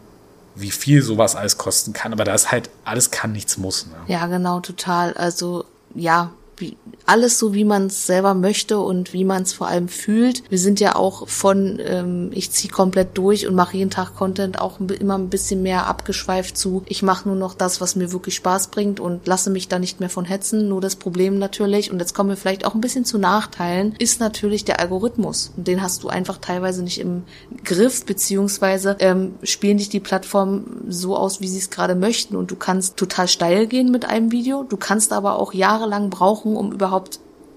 [0.54, 2.12] wie viel sowas alles kosten kann.
[2.12, 3.86] Aber da ist halt, alles kann, nichts muss.
[3.86, 3.94] Ne?
[4.06, 5.14] Ja, genau, total.
[5.14, 5.64] Also
[5.94, 9.88] ja, wie, alles so, wie man es selber möchte und wie man es vor allem
[9.88, 10.42] fühlt.
[10.50, 14.60] Wir sind ja auch von, ähm, ich ziehe komplett durch und mache jeden Tag Content
[14.60, 16.82] auch immer ein bisschen mehr abgeschweift zu.
[16.86, 20.00] Ich mache nur noch das, was mir wirklich Spaß bringt und lasse mich da nicht
[20.00, 20.68] mehr von hetzen.
[20.68, 24.20] Nur das Problem natürlich, und jetzt kommen wir vielleicht auch ein bisschen zu Nachteilen, ist
[24.20, 25.52] natürlich der Algorithmus.
[25.56, 27.24] Und den hast du einfach teilweise nicht im
[27.64, 32.36] Griff, beziehungsweise ähm, spielen dich die Plattformen so aus, wie sie es gerade möchten.
[32.36, 34.62] Und du kannst total steil gehen mit einem Video.
[34.62, 36.93] Du kannst aber auch jahrelang brauchen, um überhaupt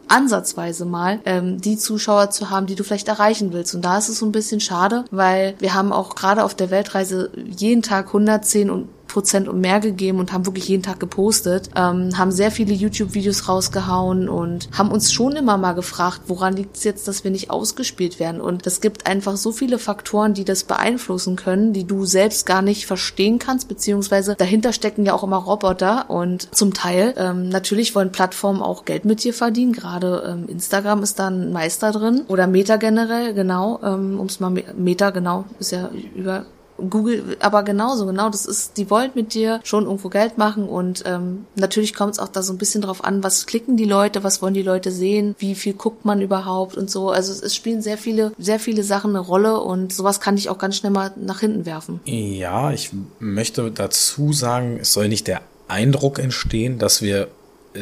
[0.07, 3.75] ansatzweise mal ähm, die Zuschauer zu haben, die du vielleicht erreichen willst.
[3.75, 6.69] Und da ist es so ein bisschen schade, weil wir haben auch gerade auf der
[6.69, 11.69] Weltreise jeden Tag 110 und Prozent und mehr gegeben und haben wirklich jeden Tag gepostet,
[11.75, 16.77] ähm, haben sehr viele YouTube-Videos rausgehauen und haben uns schon immer mal gefragt, woran liegt
[16.77, 18.41] es jetzt, dass wir nicht ausgespielt werden.
[18.41, 22.61] Und es gibt einfach so viele Faktoren, die das beeinflussen können, die du selbst gar
[22.61, 27.95] nicht verstehen kannst, beziehungsweise dahinter stecken ja auch immer Roboter und zum Teil ähm, natürlich
[27.95, 29.73] wollen Plattformen auch Geld mit dir verdienen.
[29.73, 34.39] Gerade ähm, Instagram ist da ein Meister drin oder Meta generell, genau, ähm, um es
[34.39, 36.45] mal Meta genau ist ja über
[36.77, 41.03] Google aber genauso, genau, das ist, die wollen mit dir schon irgendwo Geld machen und
[41.05, 44.23] ähm, natürlich kommt es auch da so ein bisschen drauf an, was klicken die Leute,
[44.23, 47.09] was wollen die Leute sehen, wie viel guckt man überhaupt und so.
[47.09, 50.57] Also es spielen sehr viele, sehr viele Sachen eine Rolle und sowas kann ich auch
[50.57, 51.99] ganz schnell mal nach hinten werfen.
[52.05, 57.27] Ja, ich möchte dazu sagen, es soll nicht der Eindruck entstehen, dass wir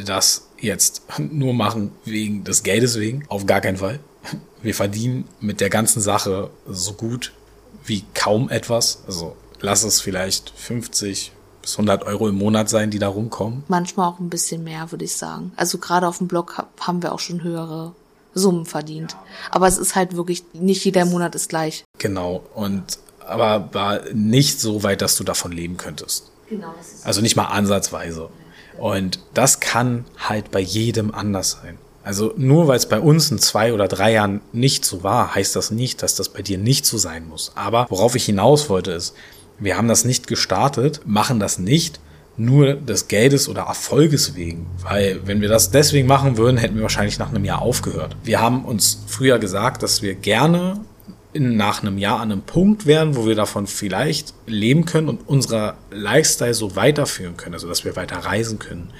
[0.06, 3.24] das jetzt nur machen wegen des Geldes wegen.
[3.28, 4.00] Auf gar keinen Fall.
[4.62, 7.32] Wir verdienen mit der ganzen Sache so gut
[7.86, 9.04] wie kaum etwas.
[9.08, 13.64] Also lass es vielleicht 50 bis 100 Euro im Monat sein, die da rumkommen.
[13.68, 15.52] Manchmal auch ein bisschen mehr, würde ich sagen.
[15.56, 17.94] Also gerade auf dem Blog haben wir auch schon höhere
[18.34, 19.16] Summen verdient.
[19.50, 21.84] Aber es ist halt wirklich, nicht jeder Monat ist gleich.
[21.98, 22.44] Genau.
[22.54, 26.30] Und aber war nicht so weit, dass du davon leben könntest.
[26.50, 26.74] Genau.
[27.04, 28.30] Also nicht mal ansatzweise.
[28.78, 31.78] Und das kann halt bei jedem anders sein.
[32.06, 35.56] Also nur weil es bei uns in zwei oder drei Jahren nicht so war, heißt
[35.56, 37.52] das nicht, dass das bei dir nicht so sein muss.
[37.56, 39.16] Aber worauf ich hinaus wollte ist,
[39.58, 42.00] wir haben das nicht gestartet, machen das nicht
[42.38, 44.68] nur des Geldes oder Erfolges wegen.
[44.84, 48.16] Weil wenn wir das deswegen machen würden, hätten wir wahrscheinlich nach einem Jahr aufgehört.
[48.24, 50.82] Wir haben uns früher gesagt, dass wir gerne
[51.34, 55.28] in, nach einem Jahr an einem Punkt wären, wo wir davon vielleicht leben können und
[55.28, 58.92] unserer Lifestyle so weiterführen können, also dass wir weiter reisen können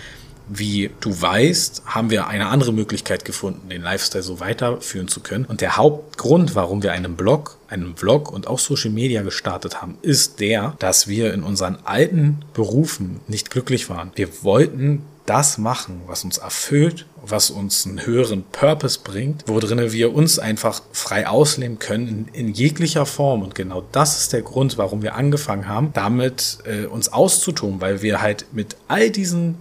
[0.48, 5.46] wie du weißt, haben wir eine andere Möglichkeit gefunden, den Lifestyle so weiterführen zu können.
[5.46, 9.98] Und der Hauptgrund, warum wir einen Blog, einen Vlog und auch Social Media gestartet haben,
[10.02, 14.12] ist der, dass wir in unseren alten Berufen nicht glücklich waren.
[14.16, 19.92] Wir wollten das machen, was uns erfüllt, was uns einen höheren Purpose bringt, wo drinnen
[19.92, 23.42] wir uns einfach frei ausleben können in, in, jeglicher Form.
[23.42, 28.04] Und genau das ist der Grund, warum wir angefangen haben, damit äh, uns auszutun, weil
[28.04, 29.56] wir halt mit all diesen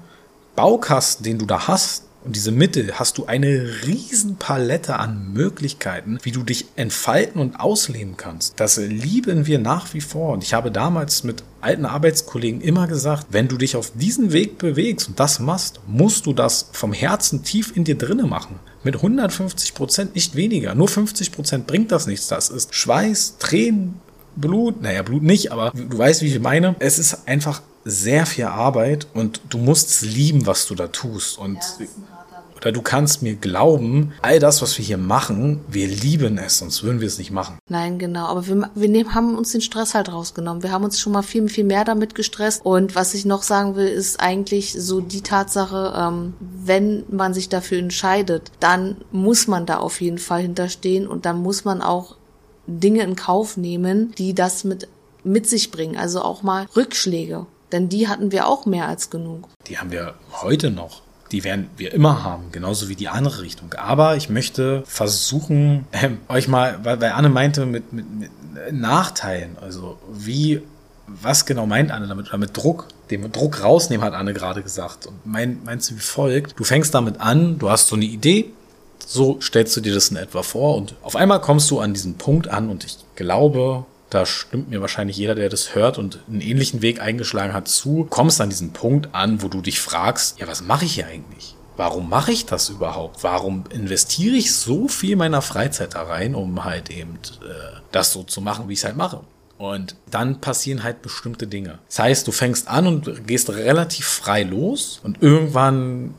[0.56, 6.18] Baukasten, den du da hast, und diese Mitte hast du eine riesen Palette an Möglichkeiten,
[6.22, 8.58] wie du dich entfalten und ausleben kannst.
[8.58, 10.32] Das lieben wir nach wie vor.
[10.32, 14.56] Und ich habe damals mit alten Arbeitskollegen immer gesagt, wenn du dich auf diesen Weg
[14.56, 18.58] bewegst und das machst, musst du das vom Herzen tief in dir drinnen machen.
[18.84, 20.74] Mit 150 Prozent, nicht weniger.
[20.74, 22.28] Nur 50 Prozent bringt das nichts.
[22.28, 24.00] Das ist Schweiß, Tränen,
[24.34, 24.80] Blut.
[24.80, 26.74] Naja, Blut nicht, aber du weißt, wie ich meine.
[26.78, 31.38] Es ist einfach sehr viel Arbeit und du musst es lieben, was du da tust.
[31.38, 31.86] Und ja,
[32.64, 36.82] oder du kannst mir glauben, all das, was wir hier machen, wir lieben es, sonst
[36.82, 37.58] würden wir es nicht machen.
[37.68, 38.24] Nein, genau.
[38.24, 40.62] Aber wir, wir nehmen, haben uns den Stress halt rausgenommen.
[40.62, 42.64] Wir haben uns schon mal viel, viel mehr damit gestresst.
[42.64, 47.50] Und was ich noch sagen will, ist eigentlich so die Tatsache, ähm, wenn man sich
[47.50, 52.16] dafür entscheidet, dann muss man da auf jeden Fall hinterstehen und dann muss man auch
[52.66, 54.88] Dinge in Kauf nehmen, die das mit
[55.26, 55.96] mit sich bringen.
[55.96, 57.46] Also auch mal Rückschläge.
[57.74, 59.48] Denn die hatten wir auch mehr als genug.
[59.66, 61.02] Die haben wir heute noch.
[61.32, 63.72] Die werden wir immer haben, genauso wie die andere Richtung.
[63.74, 68.30] Aber ich möchte versuchen, äh, euch mal, weil, weil Anne meinte mit, mit, mit
[68.70, 70.62] Nachteilen, also wie,
[71.08, 75.06] was genau meint Anne damit, oder mit Druck, dem Druck rausnehmen, hat Anne gerade gesagt.
[75.06, 76.56] Und mein, meinst du wie folgt?
[76.56, 78.52] Du fängst damit an, du hast so eine Idee,
[79.04, 82.18] so stellst du dir das in etwa vor und auf einmal kommst du an diesen
[82.18, 83.84] Punkt an und ich glaube,
[84.14, 88.06] da stimmt mir wahrscheinlich jeder, der das hört und einen ähnlichen Weg eingeschlagen hat, zu,
[88.08, 91.56] kommst an diesen Punkt an, wo du dich fragst, ja, was mache ich hier eigentlich?
[91.76, 93.24] Warum mache ich das überhaupt?
[93.24, 98.22] Warum investiere ich so viel meiner Freizeit da rein, um halt eben äh, das so
[98.22, 99.20] zu machen, wie ich es halt mache?
[99.58, 101.78] Und dann passieren halt bestimmte Dinge.
[101.88, 106.14] Das heißt, du fängst an und gehst relativ frei los und irgendwann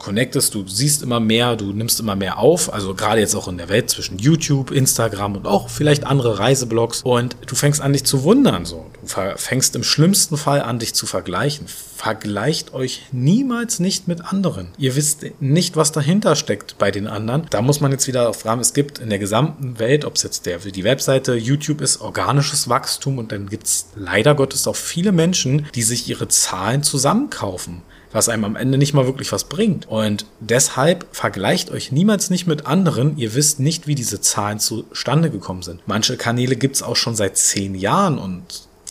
[0.00, 3.58] connectest, du siehst immer mehr, du nimmst immer mehr auf, also gerade jetzt auch in
[3.58, 8.04] der Welt zwischen YouTube, Instagram und auch vielleicht andere Reiseblogs und du fängst an dich
[8.04, 8.86] zu wundern so.
[9.02, 11.66] Du fängst im schlimmsten Fall an dich zu vergleichen.
[11.68, 14.68] Vergleicht euch niemals nicht mit anderen.
[14.78, 17.46] Ihr wisst nicht, was dahinter steckt bei den anderen.
[17.50, 20.22] Da muss man jetzt wieder auf fragen, es gibt in der gesamten Welt, ob es
[20.22, 24.76] jetzt der, die Webseite YouTube ist, organisches Wachstum und dann gibt es leider Gottes auch
[24.76, 29.44] viele Menschen, die sich ihre Zahlen zusammenkaufen was einem am Ende nicht mal wirklich was
[29.44, 29.88] bringt.
[29.88, 33.16] Und deshalb vergleicht euch niemals nicht mit anderen.
[33.16, 35.80] Ihr wisst nicht, wie diese Zahlen zustande gekommen sind.
[35.86, 38.42] Manche Kanäle gibt's auch schon seit zehn Jahren und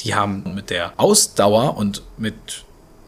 [0.03, 2.63] die haben mit der Ausdauer und mit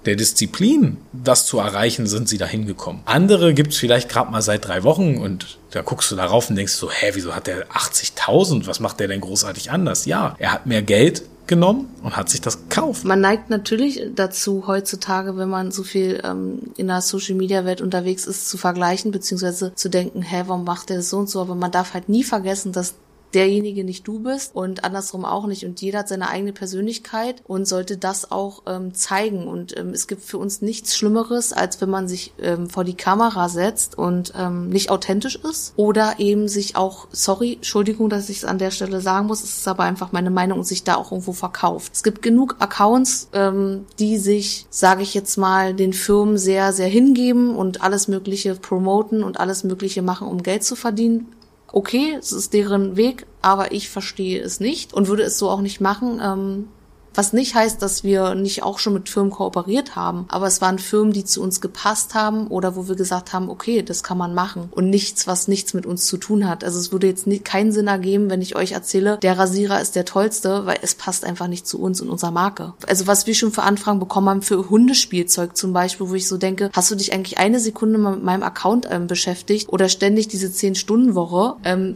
[0.06, 3.04] der Disziplin, das zu erreichen, sind sie dahin gekommen.
[3.06, 6.74] Andere gibt's vielleicht gerade mal seit drei Wochen und da guckst du darauf und denkst
[6.74, 8.66] so, hä, wieso hat der 80.000?
[8.66, 10.06] Was macht der denn großartig anders?
[10.06, 13.04] Ja, er hat mehr Geld, genommen und hat sich das gekauft.
[13.04, 18.48] Man neigt natürlich dazu, heutzutage, wenn man so viel ähm, in der Social-Media-Welt unterwegs ist,
[18.48, 21.42] zu vergleichen, beziehungsweise zu denken, hä, warum macht der das so und so?
[21.42, 22.96] Aber man darf halt nie vergessen, dass
[23.34, 25.66] derjenige nicht du bist und andersrum auch nicht.
[25.66, 29.48] Und jeder hat seine eigene Persönlichkeit und sollte das auch ähm, zeigen.
[29.48, 32.96] Und ähm, es gibt für uns nichts Schlimmeres, als wenn man sich ähm, vor die
[32.96, 38.38] Kamera setzt und ähm, nicht authentisch ist oder eben sich auch, sorry, Entschuldigung, dass ich
[38.38, 40.96] es an der Stelle sagen muss, es ist aber einfach meine Meinung und sich da
[40.96, 41.94] auch irgendwo verkauft.
[41.94, 46.88] Es gibt genug Accounts, ähm, die sich, sage ich jetzt mal, den Firmen sehr, sehr
[46.88, 51.28] hingeben und alles Mögliche promoten und alles Mögliche machen, um Geld zu verdienen
[51.72, 55.62] okay, es ist deren Weg, aber ich verstehe es nicht und würde es so auch
[55.62, 56.20] nicht machen.
[56.24, 56.68] Ähm,
[57.14, 60.80] was nicht heißt, dass wir nicht auch schon mit Firmen kooperiert haben, aber es waren
[60.80, 64.34] Firmen, die zu uns gepasst haben oder wo wir gesagt haben, okay, das kann man
[64.34, 66.64] machen und nichts, was nichts mit uns zu tun hat.
[66.64, 69.96] Also es würde jetzt nicht, keinen Sinn ergeben, wenn ich euch erzähle, der Rasierer ist
[69.96, 72.74] der tollste, weil es passt einfach nicht zu uns und unserer Marke.
[72.88, 76.38] Also was wir schon für Anfragen bekommen haben für Hundespielzeug zum Beispiel, wo ich so
[76.38, 80.48] denke, hast du dich eigentlich eine Sekunde mit meinem Account ähm, beschäftigt oder ständig diese
[80.48, 81.56] 10-Stunden-Woche?
[81.64, 81.96] Ähm,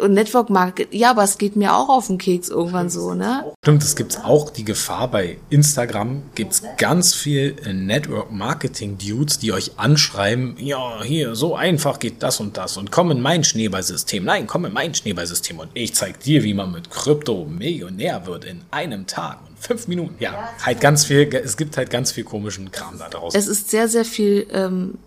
[0.00, 3.52] und Network Marketing, ja, aber es geht mir auch auf den Keks irgendwann so, ne?
[3.62, 9.52] Stimmt, es gibt auch die Gefahr bei Instagram, gibt's ganz viel Network Marketing Dudes, die
[9.52, 14.24] euch anschreiben, ja, hier, so einfach geht das und das und komm in mein Schneeballsystem.
[14.24, 18.44] Nein, komm in mein Schneeballsystem und ich zeig dir, wie man mit Krypto Millionär wird
[18.44, 20.16] in einem Tag und fünf Minuten.
[20.18, 23.38] Ja, halt ganz viel, es gibt halt ganz viel komischen Kram da draußen.
[23.38, 24.98] Es ist sehr, sehr viel ähm,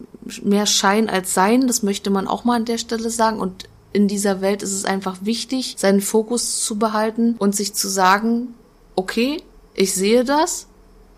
[0.43, 3.65] mehr Schein als Sein, das möchte man auch mal an der Stelle sagen und
[3.97, 8.53] in dieser Welt ist es einfach wichtig, seinen Fokus zu behalten und sich zu sagen,
[8.95, 9.41] okay,
[9.73, 10.67] ich sehe das,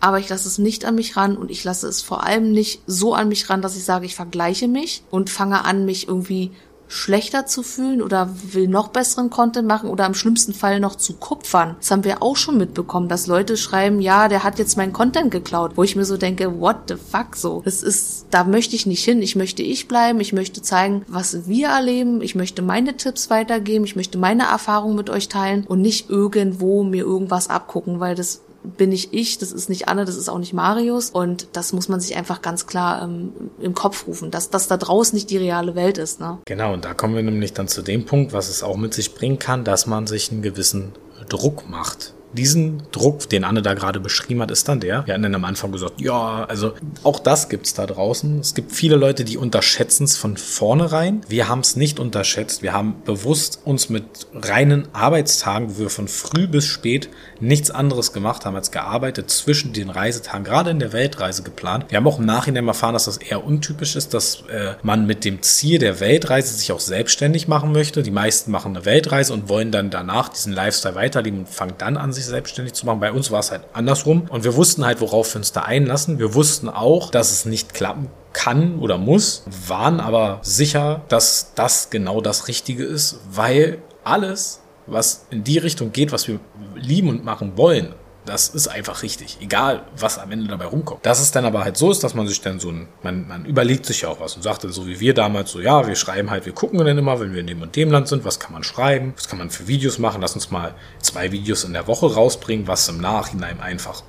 [0.00, 2.80] aber ich lasse es nicht an mich ran und ich lasse es vor allem nicht
[2.86, 6.52] so an mich ran, dass ich sage, ich vergleiche mich und fange an, mich irgendwie
[6.90, 11.14] schlechter zu fühlen oder will noch besseren Content machen oder im schlimmsten Fall noch zu
[11.14, 11.76] kupfern.
[11.78, 15.30] Das haben wir auch schon mitbekommen, dass Leute schreiben, ja, der hat jetzt meinen Content
[15.30, 17.62] geklaut, wo ich mir so denke, what the fuck so.
[17.64, 19.22] Das ist, da möchte ich nicht hin.
[19.22, 20.18] Ich möchte ich bleiben.
[20.18, 22.22] Ich möchte zeigen, was wir erleben.
[22.22, 23.84] Ich möchte meine Tipps weitergeben.
[23.84, 28.40] Ich möchte meine Erfahrungen mit euch teilen und nicht irgendwo mir irgendwas abgucken, weil das
[28.62, 31.88] bin ich ich, das ist nicht Anne, das ist auch nicht Marius und das muss
[31.88, 35.38] man sich einfach ganz klar ähm, im Kopf rufen, dass das da draußen nicht die
[35.38, 36.20] reale Welt ist.
[36.20, 36.38] Ne?
[36.46, 39.14] Genau, und da kommen wir nämlich dann zu dem Punkt, was es auch mit sich
[39.14, 40.92] bringen kann, dass man sich einen gewissen
[41.28, 45.06] Druck macht diesen Druck, den Anne da gerade beschrieben hat, ist dann der.
[45.06, 48.40] Wir hatten dann am Anfang gesagt, ja, also auch das gibt's da draußen.
[48.40, 51.22] Es gibt viele Leute, die unterschätzen es von vornherein.
[51.28, 52.62] Wir haben es nicht unterschätzt.
[52.62, 57.08] Wir haben bewusst uns mit reinen Arbeitstagen, wo wir von früh bis spät
[57.40, 61.86] nichts anderes gemacht haben als gearbeitet zwischen den Reisetagen, gerade in der Weltreise geplant.
[61.88, 65.24] Wir haben auch im Nachhinein erfahren, dass das eher untypisch ist, dass äh, man mit
[65.24, 68.02] dem Ziel der Weltreise sich auch selbstständig machen möchte.
[68.02, 71.96] Die meisten machen eine Weltreise und wollen dann danach diesen Lifestyle weiterleben und fangen dann
[71.96, 73.00] an, sich selbstständig zu machen.
[73.00, 76.18] Bei uns war es halt andersrum und wir wussten halt, worauf wir uns da einlassen.
[76.18, 81.90] Wir wussten auch, dass es nicht klappen kann oder muss, waren aber sicher, dass das
[81.90, 86.40] genau das Richtige ist, weil alles, was in die Richtung geht, was wir
[86.74, 87.94] lieben und machen wollen,
[88.26, 91.04] das ist einfach richtig, egal was am Ende dabei rumkommt.
[91.04, 93.44] Dass es dann aber halt so ist, dass man sich dann so ein, man, man
[93.44, 95.96] überlegt sich ja auch was und sagt dann so wie wir damals so, ja, wir
[95.96, 98.38] schreiben halt, wir gucken dann immer, wenn wir in dem und dem Land sind, was
[98.38, 101.72] kann man schreiben, was kann man für Videos machen, lass uns mal zwei Videos in
[101.72, 104.02] der Woche rausbringen, was im Nachhinein einfach,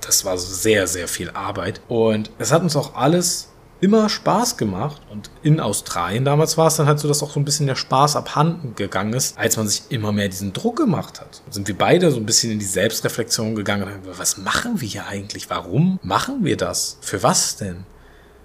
[0.00, 1.80] das war sehr, sehr viel Arbeit.
[1.88, 3.48] Und es hat uns auch alles
[3.80, 5.02] immer Spaß gemacht.
[5.10, 7.74] Und in Australien damals war es dann halt so, dass auch so ein bisschen der
[7.74, 11.42] Spaß abhanden gegangen ist, als man sich immer mehr diesen Druck gemacht hat.
[11.50, 13.86] Sind wir beide so ein bisschen in die Selbstreflexion gegangen
[14.16, 15.50] was machen wir hier eigentlich?
[15.50, 16.98] Warum machen wir das?
[17.00, 17.84] Für was denn?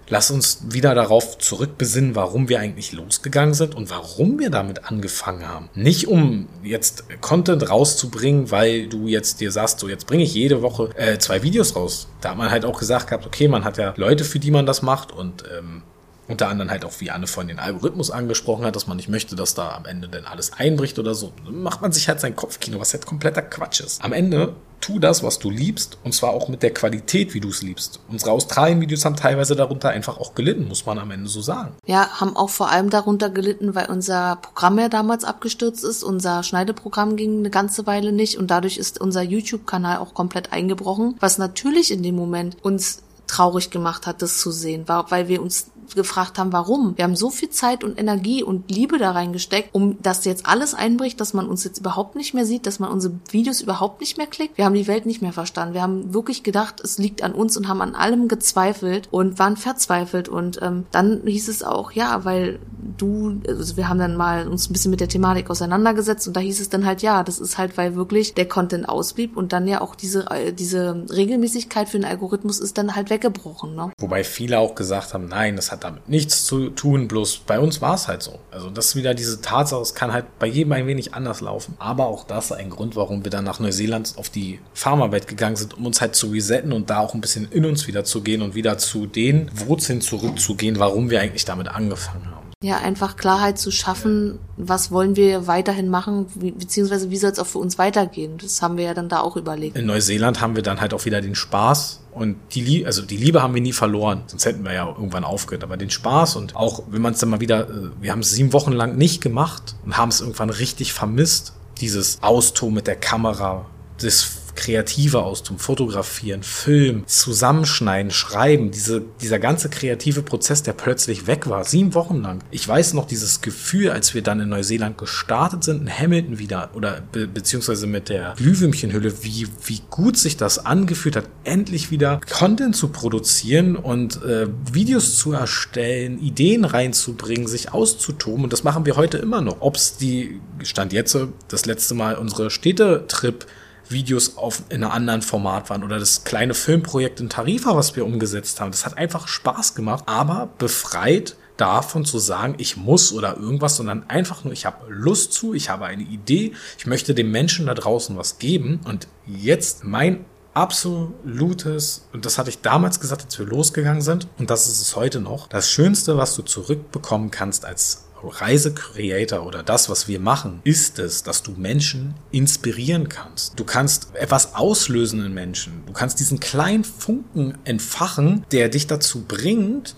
[0.08, 5.48] Lass uns wieder darauf zurückbesinnen, warum wir eigentlich losgegangen sind und warum wir damit angefangen
[5.48, 5.70] haben.
[5.74, 10.62] Nicht um jetzt Content rauszubringen, weil du jetzt dir sagst, so jetzt bringe ich jede
[10.62, 12.08] Woche äh, zwei Videos raus.
[12.20, 14.66] Da hat man halt auch gesagt gehabt, okay, man hat ja Leute, für die man
[14.66, 15.82] das macht und ähm,
[16.28, 19.36] unter anderem halt auch, wie Anne von den Algorithmus angesprochen hat, dass man nicht möchte,
[19.36, 21.32] dass da am Ende denn alles einbricht oder so.
[21.44, 24.04] Dann macht man sich halt sein Kopfkino, was halt kompletter Quatsch ist.
[24.04, 27.48] Am Ende tu das, was du liebst, und zwar auch mit der Qualität, wie du
[27.48, 28.00] es liebst.
[28.10, 31.74] Unsere Australien-Videos haben teilweise darunter einfach auch gelitten, muss man am Ende so sagen.
[31.86, 36.02] Ja, haben auch vor allem darunter gelitten, weil unser Programm ja damals abgestürzt ist.
[36.02, 41.16] Unser Schneideprogramm ging eine ganze Weile nicht und dadurch ist unser YouTube-Kanal auch komplett eingebrochen,
[41.20, 45.68] was natürlich in dem Moment uns traurig gemacht hat, das zu sehen, weil wir uns
[45.94, 46.96] gefragt haben, warum.
[46.96, 50.74] Wir haben so viel Zeit und Energie und Liebe da reingesteckt, um dass jetzt alles
[50.74, 54.18] einbricht, dass man uns jetzt überhaupt nicht mehr sieht, dass man unsere Videos überhaupt nicht
[54.18, 54.58] mehr klickt.
[54.58, 55.74] Wir haben die Welt nicht mehr verstanden.
[55.74, 59.56] Wir haben wirklich gedacht, es liegt an uns und haben an allem gezweifelt und waren
[59.56, 60.28] verzweifelt.
[60.28, 62.58] Und ähm, dann hieß es auch, ja, weil
[62.96, 66.40] du, also wir haben dann mal uns ein bisschen mit der Thematik auseinandergesetzt und da
[66.40, 69.66] hieß es dann halt, ja, das ist halt, weil wirklich der Content ausblieb und dann
[69.66, 73.74] ja auch diese, äh, diese Regelmäßigkeit für den Algorithmus ist dann halt weggebrochen.
[73.74, 73.92] Ne?
[73.98, 77.80] Wobei viele auch gesagt haben, nein, das hat damit nichts zu tun, bloß bei uns
[77.80, 78.38] war es halt so.
[78.50, 81.74] Also das ist wieder diese Tatsache, es kann halt bei jedem ein wenig anders laufen.
[81.78, 85.56] Aber auch das ist ein Grund, warum wir dann nach Neuseeland auf die Pharmawelt gegangen
[85.56, 88.22] sind, um uns halt zu resetten und da auch ein bisschen in uns wieder zu
[88.22, 92.41] gehen und wieder zu den Wurzeln zurückzugehen, warum wir eigentlich damit angefangen haben.
[92.62, 97.46] Ja, einfach Klarheit zu schaffen, was wollen wir weiterhin machen, beziehungsweise wie soll es auch
[97.46, 98.38] für uns weitergehen.
[98.38, 99.76] Das haben wir ja dann da auch überlegt.
[99.76, 103.16] In Neuseeland haben wir dann halt auch wieder den Spaß und die Liebe, also die
[103.16, 105.64] Liebe haben wir nie verloren, sonst hätten wir ja irgendwann aufgehört.
[105.64, 108.30] Aber den Spaß und auch, wenn man es dann mal wieder, äh, wir haben es
[108.30, 112.96] sieben Wochen lang nicht gemacht und haben es irgendwann richtig vermisst, dieses Auston mit der
[112.96, 113.66] Kamera,
[114.00, 114.22] das
[114.54, 121.64] kreative Ausdruck, fotografieren, Film, zusammenschneiden, schreiben, diese, dieser ganze kreative Prozess, der plötzlich weg war,
[121.64, 122.40] sieben Wochen lang.
[122.50, 126.70] Ich weiß noch dieses Gefühl, als wir dann in Neuseeland gestartet sind, in Hamilton wieder,
[126.74, 132.20] oder be beziehungsweise mit der Glühwürmchenhülle, wie, wie gut sich das angefühlt hat, endlich wieder
[132.30, 138.44] Content zu produzieren und äh, Videos zu erstellen, Ideen reinzubringen, sich auszutoben.
[138.44, 139.56] Und das machen wir heute immer noch.
[139.60, 141.16] Ob es die, stand jetzt
[141.48, 143.46] das letzte Mal unsere Städtetrip
[143.92, 148.04] Videos auf, in einem anderen Format waren oder das kleine Filmprojekt in Tarifa, was wir
[148.04, 148.70] umgesetzt haben.
[148.70, 154.08] Das hat einfach Spaß gemacht, aber befreit davon zu sagen, ich muss oder irgendwas, sondern
[154.08, 157.74] einfach nur, ich habe Lust zu, ich habe eine Idee, ich möchte den Menschen da
[157.74, 160.24] draußen was geben und jetzt mein
[160.54, 164.96] absolutes, und das hatte ich damals gesagt, als wir losgegangen sind, und das ist es
[164.96, 170.60] heute noch, das Schönste, was du zurückbekommen kannst als Reisecreator oder das, was wir machen,
[170.64, 173.58] ist es, dass du Menschen inspirieren kannst.
[173.58, 175.82] Du kannst etwas auslösen in Menschen.
[175.86, 179.94] Du kannst diesen kleinen Funken entfachen, der dich dazu bringt,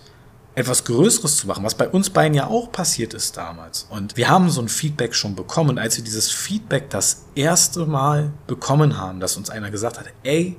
[0.55, 3.87] etwas Größeres zu machen, was bei uns beiden ja auch passiert ist damals.
[3.89, 5.71] Und wir haben so ein Feedback schon bekommen.
[5.71, 10.05] Und als wir dieses Feedback das erste Mal bekommen haben, dass uns einer gesagt hat,
[10.23, 10.55] ey,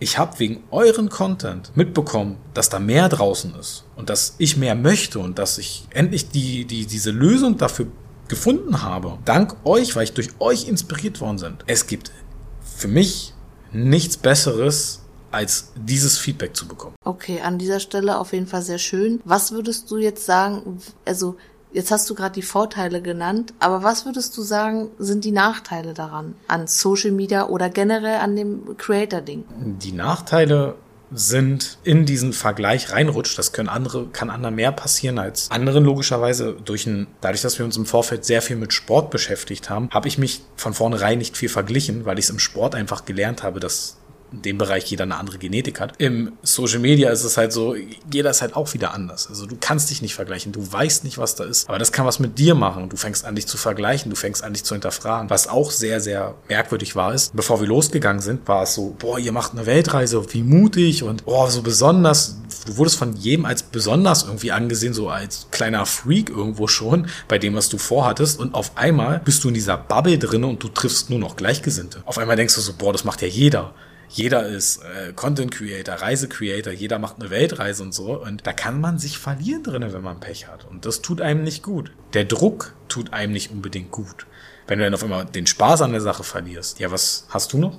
[0.00, 4.74] ich habe wegen euren Content mitbekommen, dass da mehr draußen ist und dass ich mehr
[4.74, 7.86] möchte und dass ich endlich die, die, diese Lösung dafür
[8.28, 9.18] gefunden habe.
[9.24, 11.58] Dank euch, weil ich durch euch inspiriert worden bin.
[11.66, 12.12] Es gibt
[12.60, 13.34] für mich
[13.72, 16.94] nichts Besseres, als dieses Feedback zu bekommen.
[17.04, 19.20] Okay, an dieser Stelle auf jeden Fall sehr schön.
[19.24, 21.36] Was würdest du jetzt sagen, also
[21.72, 25.92] Jetzt hast du gerade die Vorteile genannt, aber was würdest du sagen, sind die Nachteile
[25.92, 29.44] daran, an Social Media oder generell an dem Creator-Ding?
[29.82, 30.76] Die Nachteile
[31.10, 33.38] sind in diesen Vergleich reinrutscht.
[33.38, 36.56] Das können andere, kann anderen mehr passieren als anderen logischerweise.
[36.64, 40.08] Durch ein, dadurch, dass wir uns im Vorfeld sehr viel mit Sport beschäftigt haben, habe
[40.08, 43.60] ich mich von vornherein nicht viel verglichen, weil ich es im Sport einfach gelernt habe,
[43.60, 43.97] dass
[44.32, 45.94] in dem Bereich jeder eine andere Genetik hat.
[45.98, 47.74] Im Social Media ist es halt so,
[48.12, 49.26] jeder ist halt auch wieder anders.
[49.28, 51.68] Also du kannst dich nicht vergleichen, du weißt nicht, was da ist.
[51.68, 52.88] Aber das kann was mit dir machen.
[52.88, 55.30] Du fängst an, dich zu vergleichen, du fängst an, dich zu hinterfragen.
[55.30, 59.18] Was auch sehr, sehr merkwürdig war, ist, bevor wir losgegangen sind, war es so, boah,
[59.18, 62.36] ihr macht eine Weltreise, wie mutig und boah, so besonders.
[62.66, 67.38] Du wurdest von jedem als besonders irgendwie angesehen, so als kleiner Freak irgendwo schon, bei
[67.38, 68.38] dem, was du vorhattest.
[68.38, 72.02] Und auf einmal bist du in dieser Bubble drin und du triffst nur noch Gleichgesinnte.
[72.04, 73.74] Auf einmal denkst du so, boah, das macht ja jeder
[74.08, 78.20] jeder ist äh, Content Creator, Reise Creator, jeder macht eine Weltreise und so.
[78.20, 80.64] Und da kann man sich verlieren drinnen, wenn man Pech hat.
[80.64, 81.92] Und das tut einem nicht gut.
[82.14, 84.26] Der Druck tut einem nicht unbedingt gut.
[84.66, 86.78] Wenn du dann auf einmal den Spaß an der Sache verlierst.
[86.78, 87.78] Ja, was hast du noch?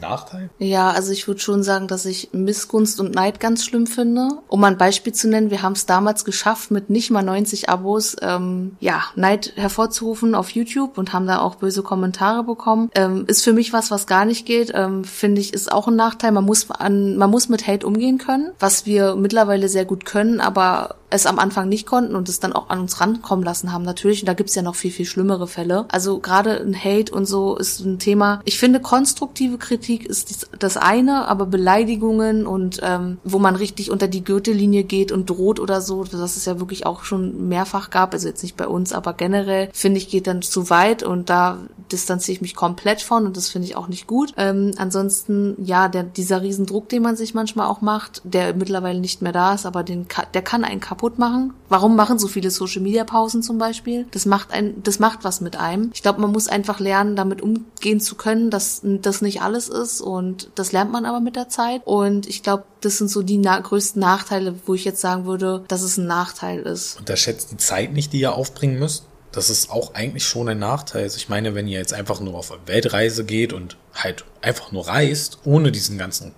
[0.00, 0.50] Nachteil?
[0.58, 4.28] Ja, also ich würde schon sagen, dass ich Missgunst und Neid ganz schlimm finde.
[4.48, 8.16] Um ein Beispiel zu nennen, wir haben es damals geschafft, mit nicht mal 90 Abos,
[8.22, 12.90] ähm, ja, Neid hervorzurufen auf YouTube und haben da auch böse Kommentare bekommen.
[12.94, 14.72] Ähm, ist für mich was, was gar nicht geht.
[14.74, 16.32] Ähm, Finde ich, ist auch ein Nachteil.
[16.32, 20.40] Man muss an, man muss mit Hate umgehen können, was wir mittlerweile sehr gut können,
[20.40, 23.84] aber es am Anfang nicht konnten und es dann auch an uns rankommen lassen haben
[23.84, 24.22] natürlich.
[24.22, 25.86] Und da gibt's ja noch viel, viel schlimmere Fälle.
[25.88, 28.40] Also gerade ein Hate und so ist ein Thema.
[28.44, 34.08] Ich finde, konstruktive Kritik ist das eine, aber Beleidigungen und ähm, wo man richtig unter
[34.08, 38.12] die Gürtellinie geht und droht oder so, das es ja wirklich auch schon mehrfach gab,
[38.12, 41.58] also jetzt nicht bei uns, aber generell finde ich, geht dann zu weit und da
[41.90, 44.32] distanziere ich mich komplett von und das finde ich auch nicht gut.
[44.36, 49.22] Ähm, ansonsten, ja, der, dieser Riesendruck, den man sich manchmal auch macht, der mittlerweile nicht
[49.22, 51.54] mehr da ist, aber den, der kann einen kaputt kaputt machen.
[51.70, 54.06] Warum machen so viele Social Media Pausen zum Beispiel?
[54.10, 55.90] Das macht ein, das macht was mit einem.
[55.94, 60.02] Ich glaube, man muss einfach lernen, damit umgehen zu können, dass das nicht alles ist
[60.02, 61.80] und das lernt man aber mit der Zeit.
[61.86, 65.64] Und ich glaube, das sind so die na größten Nachteile, wo ich jetzt sagen würde,
[65.68, 66.98] dass es ein Nachteil ist.
[66.98, 69.06] Unterschätzt die Zeit nicht, die ihr aufbringen müsst?
[69.32, 71.04] Das ist auch eigentlich schon ein Nachteil.
[71.04, 74.70] Also ich meine, wenn ihr jetzt einfach nur auf eine Weltreise geht und halt einfach
[74.70, 76.34] nur reist, ohne diesen ganzen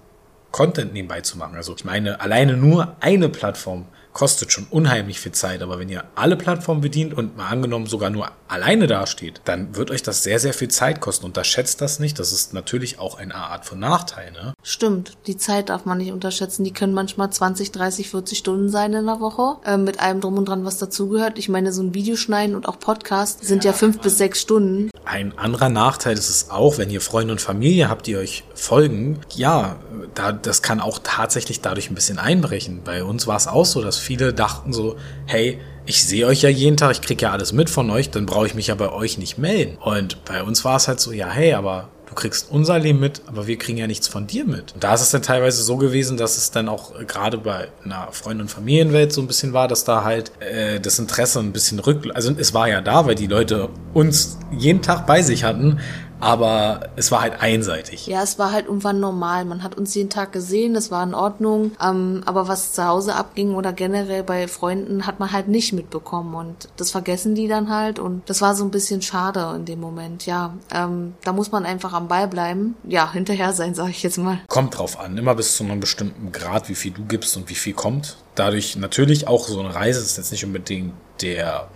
[0.52, 1.56] Content nebenbei zu machen.
[1.56, 5.62] Also ich meine, alleine nur eine Plattform kostet schon unheimlich viel Zeit.
[5.62, 9.90] Aber wenn ihr alle Plattformen bedient und mal angenommen sogar nur alleine dasteht, dann wird
[9.90, 11.24] euch das sehr, sehr viel Zeit kosten.
[11.24, 12.18] Unterschätzt das nicht.
[12.18, 14.32] Das ist natürlich auch eine Art von Nachteil.
[14.32, 14.54] Ne?
[14.62, 15.16] Stimmt.
[15.26, 16.64] Die Zeit darf man nicht unterschätzen.
[16.64, 19.56] Die können manchmal 20, 30, 40 Stunden sein in der Woche.
[19.64, 21.38] Äh, mit allem drum und dran, was dazugehört.
[21.38, 24.90] Ich meine, so ein Videoschneiden und auch Podcast sind ja, ja fünf bis sechs Stunden.
[25.04, 29.20] Ein anderer Nachteil ist es auch, wenn ihr Freunde und Familie habt, die euch folgen.
[29.34, 29.76] Ja,
[30.14, 32.82] da, das kann auch tatsächlich dadurch ein bisschen einbrechen.
[32.84, 34.96] Bei uns war es auch so, dass viele dachten so,
[35.26, 38.26] hey, ich sehe euch ja jeden Tag, ich kriege ja alles mit von euch, dann
[38.26, 39.78] brauche ich mich ja bei euch nicht melden.
[39.78, 43.22] Und bei uns war es halt so, ja, hey, aber du kriegst unser Leben mit,
[43.26, 44.74] aber wir kriegen ja nichts von dir mit.
[44.74, 48.08] Und da ist es dann teilweise so gewesen, dass es dann auch gerade bei einer
[48.12, 51.78] Freund- und Familienwelt so ein bisschen war, dass da halt äh, das Interesse ein bisschen
[51.78, 52.06] rück...
[52.14, 55.80] Also es war ja da, weil die Leute uns jeden Tag bei sich hatten,
[56.22, 58.06] aber es war halt einseitig.
[58.06, 59.44] Ja, es war halt irgendwann normal.
[59.44, 61.72] Man hat uns jeden Tag gesehen, das war in Ordnung.
[61.82, 66.34] Ähm, aber was zu Hause abging oder generell bei Freunden, hat man halt nicht mitbekommen.
[66.34, 67.98] Und das vergessen die dann halt.
[67.98, 70.24] Und das war so ein bisschen schade in dem Moment.
[70.24, 72.76] Ja, ähm, da muss man einfach am Ball bleiben.
[72.84, 74.38] Ja, hinterher sein, sage ich jetzt mal.
[74.46, 75.18] Kommt drauf an.
[75.18, 78.16] Immer bis zu einem bestimmten Grad, wie viel du gibst und wie viel kommt.
[78.36, 81.68] Dadurch natürlich auch so eine Reise ist jetzt nicht unbedingt der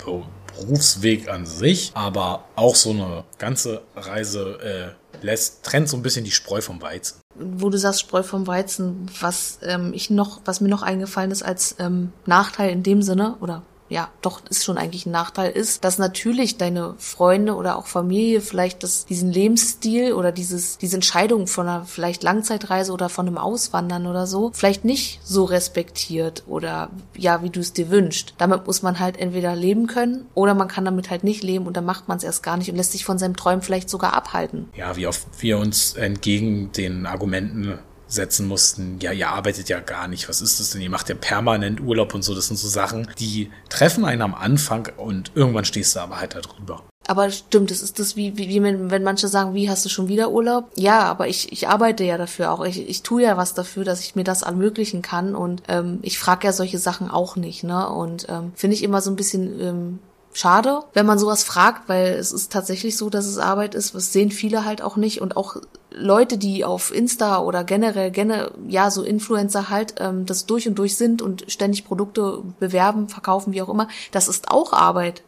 [0.58, 6.24] Berufsweg an sich, aber auch so eine ganze Reise äh, lässt, trennt so ein bisschen
[6.24, 7.20] die Spreu vom Weizen.
[7.34, 11.42] Wo du sagst Spreu vom Weizen, was ähm, ich noch, was mir noch eingefallen ist
[11.42, 15.84] als ähm, Nachteil in dem Sinne oder ja, doch ist schon eigentlich ein Nachteil ist,
[15.84, 21.46] dass natürlich deine Freunde oder auch Familie vielleicht das, diesen Lebensstil oder dieses, diese Entscheidung
[21.46, 26.90] von einer vielleicht Langzeitreise oder von einem Auswandern oder so vielleicht nicht so respektiert oder
[27.16, 28.34] ja, wie du es dir wünschst.
[28.38, 31.76] Damit muss man halt entweder leben können oder man kann damit halt nicht leben und
[31.76, 34.14] dann macht man es erst gar nicht und lässt sich von seinem Träumen vielleicht sogar
[34.14, 34.68] abhalten.
[34.74, 37.78] Ja, wie oft wir uns entgegen den Argumenten
[38.08, 40.80] setzen mussten, ja, ihr arbeitet ja gar nicht, was ist das denn?
[40.80, 44.34] Ihr macht ja permanent Urlaub und so, das sind so Sachen, die treffen einen am
[44.34, 46.82] Anfang und irgendwann stehst du aber halt da drüber.
[47.08, 50.08] Aber stimmt, das ist das wie, wie, wie wenn manche sagen, wie hast du schon
[50.08, 50.70] wieder Urlaub?
[50.74, 52.64] Ja, aber ich, ich arbeite ja dafür auch.
[52.64, 55.36] Ich, ich tue ja was dafür, dass ich mir das ermöglichen kann.
[55.36, 57.88] Und ähm, ich frage ja solche Sachen auch nicht, ne?
[57.88, 59.98] Und ähm, finde ich immer so ein bisschen ähm,
[60.32, 63.94] schade, wenn man sowas fragt, weil es ist tatsächlich so, dass es Arbeit ist.
[63.94, 65.20] Das sehen viele halt auch nicht.
[65.20, 65.56] Und auch
[65.96, 70.78] Leute, die auf Insta oder generell, gerne, ja, so Influencer halt, ähm, das durch und
[70.78, 75.22] durch sind und ständig Produkte bewerben, verkaufen, wie auch immer, das ist auch Arbeit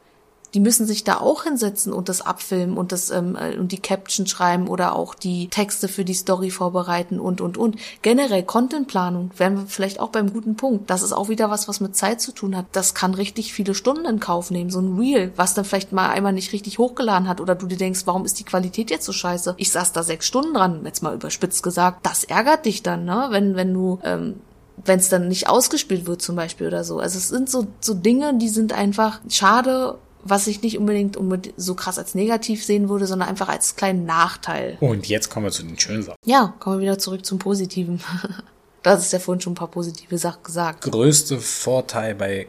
[0.54, 3.80] die müssen sich da auch hinsetzen und das abfilmen und das ähm, äh, und die
[3.80, 7.76] Caption schreiben oder auch die Texte für die Story vorbereiten und und und.
[8.02, 10.88] Generell Contentplanung wären wir vielleicht auch beim guten Punkt.
[10.90, 12.66] Das ist auch wieder was, was mit Zeit zu tun hat.
[12.72, 14.70] Das kann richtig viele Stunden in Kauf nehmen.
[14.70, 17.76] So ein Reel, was dann vielleicht mal einmal nicht richtig hochgeladen hat oder du dir
[17.76, 19.54] denkst, warum ist die Qualität jetzt so scheiße?
[19.58, 22.04] Ich saß da sechs Stunden dran, jetzt mal überspitzt gesagt.
[22.04, 23.28] Das ärgert dich dann, ne?
[23.30, 24.36] Wenn wenn du ähm,
[24.84, 26.98] wenn es dann nicht ausgespielt wird zum Beispiel oder so.
[26.98, 29.98] Also es sind so, so Dinge, die sind einfach schade
[30.30, 31.18] was ich nicht unbedingt
[31.56, 34.76] so krass als negativ sehen würde, sondern einfach als kleinen Nachteil.
[34.80, 36.16] Und jetzt kommen wir zu den schönen Sachen.
[36.24, 38.00] Ja, kommen wir wieder zurück zum Positiven.
[38.82, 40.82] das ist ja vorhin schon ein paar positive Sachen gesagt.
[40.82, 42.48] Größte Vorteil bei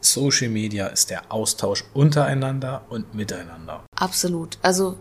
[0.00, 3.84] Social Media ist der Austausch untereinander und miteinander.
[3.96, 4.58] Absolut.
[4.62, 4.96] Also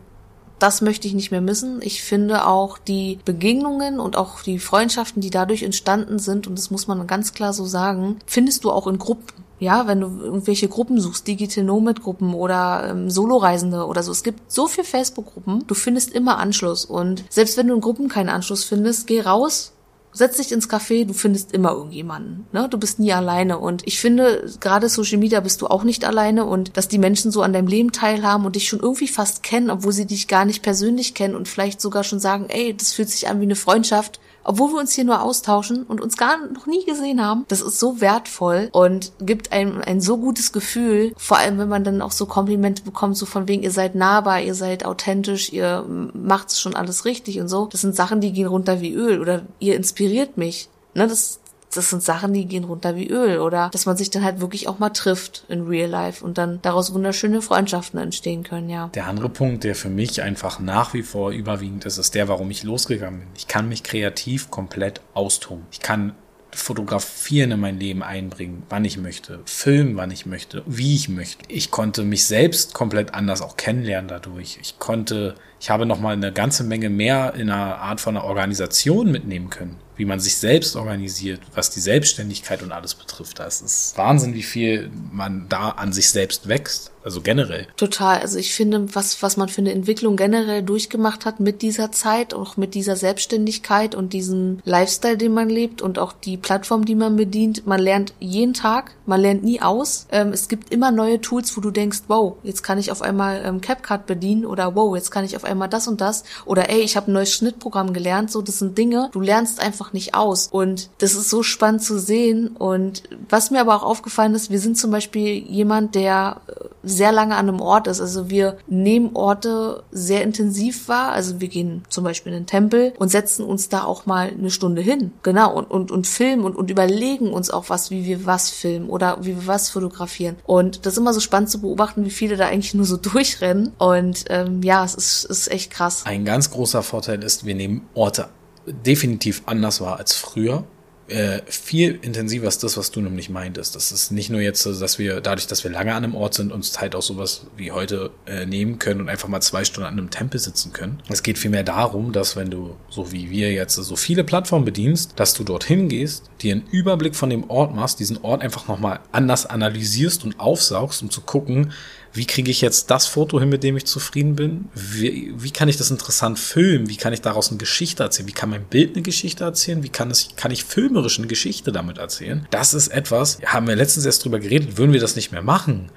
[0.61, 1.81] das möchte ich nicht mehr missen.
[1.81, 6.69] Ich finde auch die Begegnungen und auch die Freundschaften, die dadurch entstanden sind, und das
[6.69, 10.67] muss man ganz klar so sagen, findest du auch in Gruppen Ja, wenn du irgendwelche
[10.67, 14.11] Gruppen suchst, Digital Nomad Gruppen oder ähm, Soloreisende oder so.
[14.11, 15.67] Es gibt so viel Facebook-Gruppen.
[15.67, 16.83] Du findest immer Anschluss.
[16.83, 19.73] Und selbst wenn du in Gruppen keinen Anschluss findest, geh raus,
[20.13, 22.47] setz dich ins Café, du findest immer irgendjemanden.
[22.51, 22.69] Ne?
[22.69, 23.59] Du bist nie alleine.
[23.59, 27.29] Und ich finde, gerade Social Media bist du auch nicht alleine und dass die Menschen
[27.29, 30.45] so an deinem Leben teilhaben und dich schon irgendwie fast kennen, obwohl sie dich gar
[30.45, 33.55] nicht persönlich kennen und vielleicht sogar schon sagen, ey, das fühlt sich an wie eine
[33.55, 37.45] Freundschaft obwohl wir uns hier nur austauschen und uns gar noch nie gesehen haben.
[37.47, 41.83] Das ist so wertvoll und gibt einem ein so gutes Gefühl, vor allem wenn man
[41.83, 45.85] dann auch so Komplimente bekommt, so von wegen, ihr seid nahbar, ihr seid authentisch, ihr
[46.13, 47.65] macht's schon alles richtig und so.
[47.65, 50.69] Das sind Sachen, die gehen runter wie Öl oder ihr inspiriert mich.
[50.93, 51.39] Ne, das,
[51.71, 53.39] das sind Sachen, die gehen runter wie Öl.
[53.39, 56.59] Oder dass man sich dann halt wirklich auch mal trifft in Real Life und dann
[56.61, 58.89] daraus wunderschöne Freundschaften entstehen können, ja.
[58.93, 62.51] Der andere Punkt, der für mich einfach nach wie vor überwiegend ist, ist der, warum
[62.51, 63.29] ich losgegangen bin.
[63.35, 65.65] Ich kann mich kreativ komplett austoben.
[65.71, 66.13] Ich kann
[66.53, 71.45] Fotografieren in mein Leben einbringen, wann ich möchte, filmen, wann ich möchte, wie ich möchte.
[71.47, 74.59] Ich konnte mich selbst komplett anders auch kennenlernen dadurch.
[74.61, 79.11] Ich konnte, ich habe nochmal eine ganze Menge mehr in einer Art von einer Organisation
[79.11, 83.37] mitnehmen können wie man sich selbst organisiert, was die Selbstständigkeit und alles betrifft.
[83.37, 86.91] Das ist Wahnsinn, wie viel man da an sich selbst wächst.
[87.03, 87.67] Also generell.
[87.77, 88.19] Total.
[88.19, 92.35] Also ich finde, was, was man für eine Entwicklung generell durchgemacht hat mit dieser Zeit,
[92.35, 96.93] auch mit dieser Selbstständigkeit und diesem Lifestyle, den man lebt und auch die Plattform, die
[96.93, 97.65] man bedient.
[97.65, 100.05] Man lernt jeden Tag, man lernt nie aus.
[100.11, 103.41] Ähm, es gibt immer neue Tools, wo du denkst, wow, jetzt kann ich auf einmal
[103.43, 106.81] ähm, CapCut bedienen oder wow, jetzt kann ich auf einmal das und das oder ey,
[106.81, 108.31] ich habe ein neues Schnittprogramm gelernt.
[108.31, 110.47] So, das sind Dinge, du lernst einfach nicht aus.
[110.51, 112.49] Und das ist so spannend zu sehen.
[112.57, 117.11] Und was mir aber auch aufgefallen ist, wir sind zum Beispiel jemand, der äh, sehr
[117.11, 118.01] lange an einem Ort ist.
[118.01, 121.11] Also wir nehmen Orte sehr intensiv wahr.
[121.11, 124.51] Also wir gehen zum Beispiel in den Tempel und setzen uns da auch mal eine
[124.51, 125.11] Stunde hin.
[125.23, 125.53] Genau.
[125.53, 129.17] Und, und, und filmen und, und überlegen uns auch was, wie wir was filmen oder
[129.21, 130.37] wie wir was fotografieren.
[130.45, 133.73] Und das ist immer so spannend zu beobachten, wie viele da eigentlich nur so durchrennen.
[133.77, 136.05] Und ähm, ja, es ist, ist echt krass.
[136.05, 138.29] Ein ganz großer Vorteil ist, wir nehmen Orte
[138.65, 140.65] definitiv anders wahr als früher
[141.11, 143.75] äh, viel intensiver ist das, was du nämlich meintest.
[143.75, 146.51] Das ist nicht nur jetzt dass wir dadurch, dass wir lange an einem Ort sind,
[146.51, 149.97] uns halt auch sowas wie heute äh, nehmen können und einfach mal zwei Stunden an
[149.97, 151.01] einem Tempel sitzen können.
[151.09, 155.13] Es geht vielmehr darum, dass wenn du, so wie wir jetzt, so viele Plattformen bedienst,
[155.17, 159.01] dass du dorthin gehst, dir einen Überblick von dem Ort machst, diesen Ort einfach nochmal
[159.11, 161.73] anders analysierst und aufsaugst, um zu gucken,
[162.13, 164.69] wie kriege ich jetzt das Foto hin, mit dem ich zufrieden bin?
[164.75, 166.89] Wie, wie kann ich das interessant filmen?
[166.89, 168.27] Wie kann ich daraus eine Geschichte erzählen?
[168.27, 169.83] Wie kann mein Bild eine Geschichte erzählen?
[169.83, 172.47] Wie kann, es, kann ich filmerisch eine Geschichte damit erzählen?
[172.51, 175.89] Das ist etwas, haben wir letztens erst drüber geredet, würden wir das nicht mehr machen,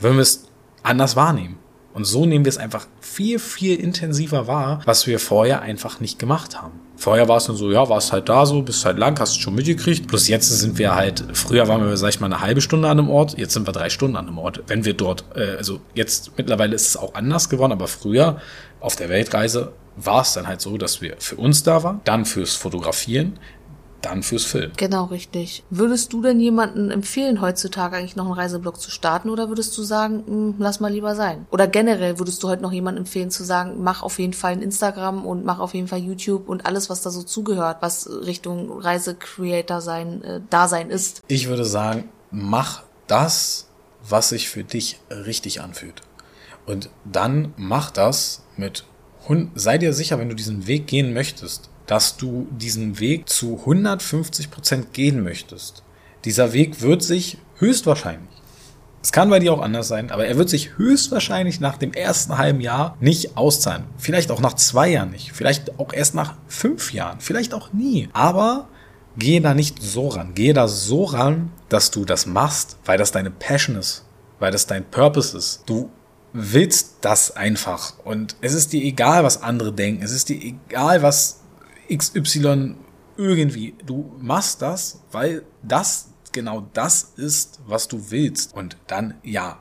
[0.00, 0.44] würden wir es
[0.82, 1.58] anders wahrnehmen.
[1.92, 6.18] Und so nehmen wir es einfach viel, viel intensiver wahr, was wir vorher einfach nicht
[6.18, 6.79] gemacht haben.
[7.00, 9.30] Vorher war es nur so, ja, war es halt da so, bist halt lang, hast
[9.30, 10.06] es schon mitgekriegt.
[10.06, 12.98] Plus jetzt sind wir halt, früher waren wir, sag ich mal, eine halbe Stunde an
[12.98, 14.62] einem Ort, jetzt sind wir drei Stunden an einem Ort.
[14.66, 18.36] Wenn wir dort, äh, also jetzt mittlerweile ist es auch anders geworden, aber früher
[18.80, 22.26] auf der Weltreise war es dann halt so, dass wir für uns da waren, dann
[22.26, 23.38] fürs Fotografieren,
[24.02, 24.72] dann fürs Film.
[24.76, 25.64] Genau, richtig.
[25.70, 29.82] Würdest du denn jemanden empfehlen, heutzutage eigentlich noch einen Reiseblog zu starten oder würdest du
[29.82, 31.46] sagen, mh, hm, lass mal lieber sein?
[31.50, 34.62] Oder generell würdest du heute noch jemanden empfehlen zu sagen, mach auf jeden Fall ein
[34.62, 38.80] Instagram und mach auf jeden Fall YouTube und alles, was da so zugehört, was Richtung
[38.80, 41.22] Reisecreator sein, äh, Dasein ist?
[41.28, 43.68] Ich würde sagen, mach das,
[44.08, 46.02] was sich für dich richtig anfühlt.
[46.66, 48.84] Und dann mach das mit
[49.54, 54.52] sei dir sicher, wenn du diesen Weg gehen möchtest, dass du diesen Weg zu 150
[54.52, 55.82] Prozent gehen möchtest.
[56.24, 58.30] Dieser Weg wird sich höchstwahrscheinlich,
[59.02, 62.38] es kann bei dir auch anders sein, aber er wird sich höchstwahrscheinlich nach dem ersten
[62.38, 63.84] halben Jahr nicht auszahlen.
[63.96, 65.32] Vielleicht auch nach zwei Jahren nicht.
[65.32, 67.18] Vielleicht auch erst nach fünf Jahren.
[67.18, 68.08] Vielleicht auch nie.
[68.12, 68.68] Aber
[69.16, 70.34] gehe da nicht so ran.
[70.34, 74.04] Gehe da so ran, dass du das machst, weil das deine Passion ist.
[74.38, 75.62] Weil das dein Purpose ist.
[75.66, 75.90] Du
[76.34, 77.94] willst das einfach.
[78.04, 80.04] Und es ist dir egal, was andere denken.
[80.04, 81.39] Es ist dir egal, was
[81.90, 82.74] XY
[83.16, 83.74] irgendwie.
[83.84, 88.54] Du machst das, weil das genau das ist, was du willst.
[88.54, 89.58] Und dann, ja,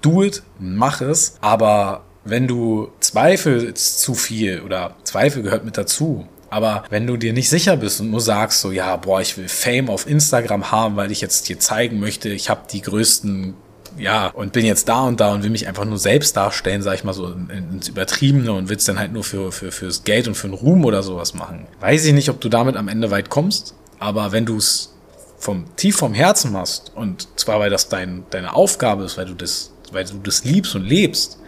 [0.00, 1.36] do it, mach es.
[1.40, 7.32] Aber wenn du zweifelst zu viel oder Zweifel gehört mit dazu, aber wenn du dir
[7.32, 10.96] nicht sicher bist und nur sagst so, ja, boah, ich will Fame auf Instagram haben,
[10.96, 13.54] weil ich jetzt dir zeigen möchte, ich habe die größten
[13.98, 16.94] ja, und bin jetzt da und da und will mich einfach nur selbst darstellen, sag
[16.94, 20.34] ich mal so ins Übertriebene und will's dann halt nur für, für, fürs Geld und
[20.34, 21.66] für den Ruhm oder sowas machen.
[21.80, 24.94] Weiß ich nicht, ob du damit am Ende weit kommst, aber wenn du es
[25.38, 29.34] vom tief vom Herzen machst und zwar weil das dein, deine Aufgabe ist, weil du
[29.34, 31.38] das, weil du das liebst und lebst,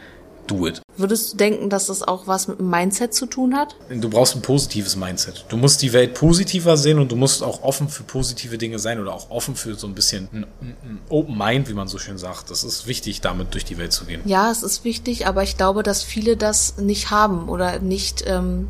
[0.46, 0.83] do it.
[0.96, 3.76] Würdest du denken, dass das auch was mit dem Mindset zu tun hat?
[3.90, 5.44] Du brauchst ein positives Mindset.
[5.48, 9.00] Du musst die Welt positiver sehen und du musst auch offen für positive Dinge sein
[9.00, 12.18] oder auch offen für so ein bisschen ein, ein Open Mind, wie man so schön
[12.18, 12.50] sagt.
[12.50, 14.20] Das ist wichtig, damit durch die Welt zu gehen.
[14.24, 18.68] Ja, es ist wichtig, aber ich glaube, dass viele das nicht haben oder nicht ähm,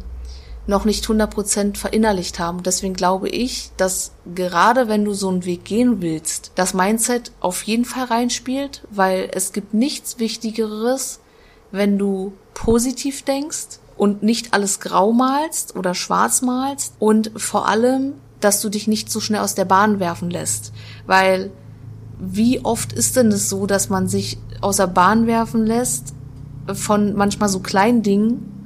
[0.66, 2.62] noch nicht 100% verinnerlicht haben.
[2.62, 7.62] Deswegen glaube ich, dass gerade wenn du so einen Weg gehen willst, das Mindset auf
[7.64, 11.20] jeden Fall reinspielt, weil es gibt nichts Wichtigeres,
[11.74, 18.14] wenn du positiv denkst und nicht alles grau malst oder schwarz malst und vor allem,
[18.38, 20.72] dass du dich nicht so schnell aus der Bahn werfen lässt,
[21.06, 21.50] weil
[22.20, 26.14] wie oft ist denn es so, dass man sich aus der Bahn werfen lässt
[26.72, 28.63] von manchmal so kleinen Dingen,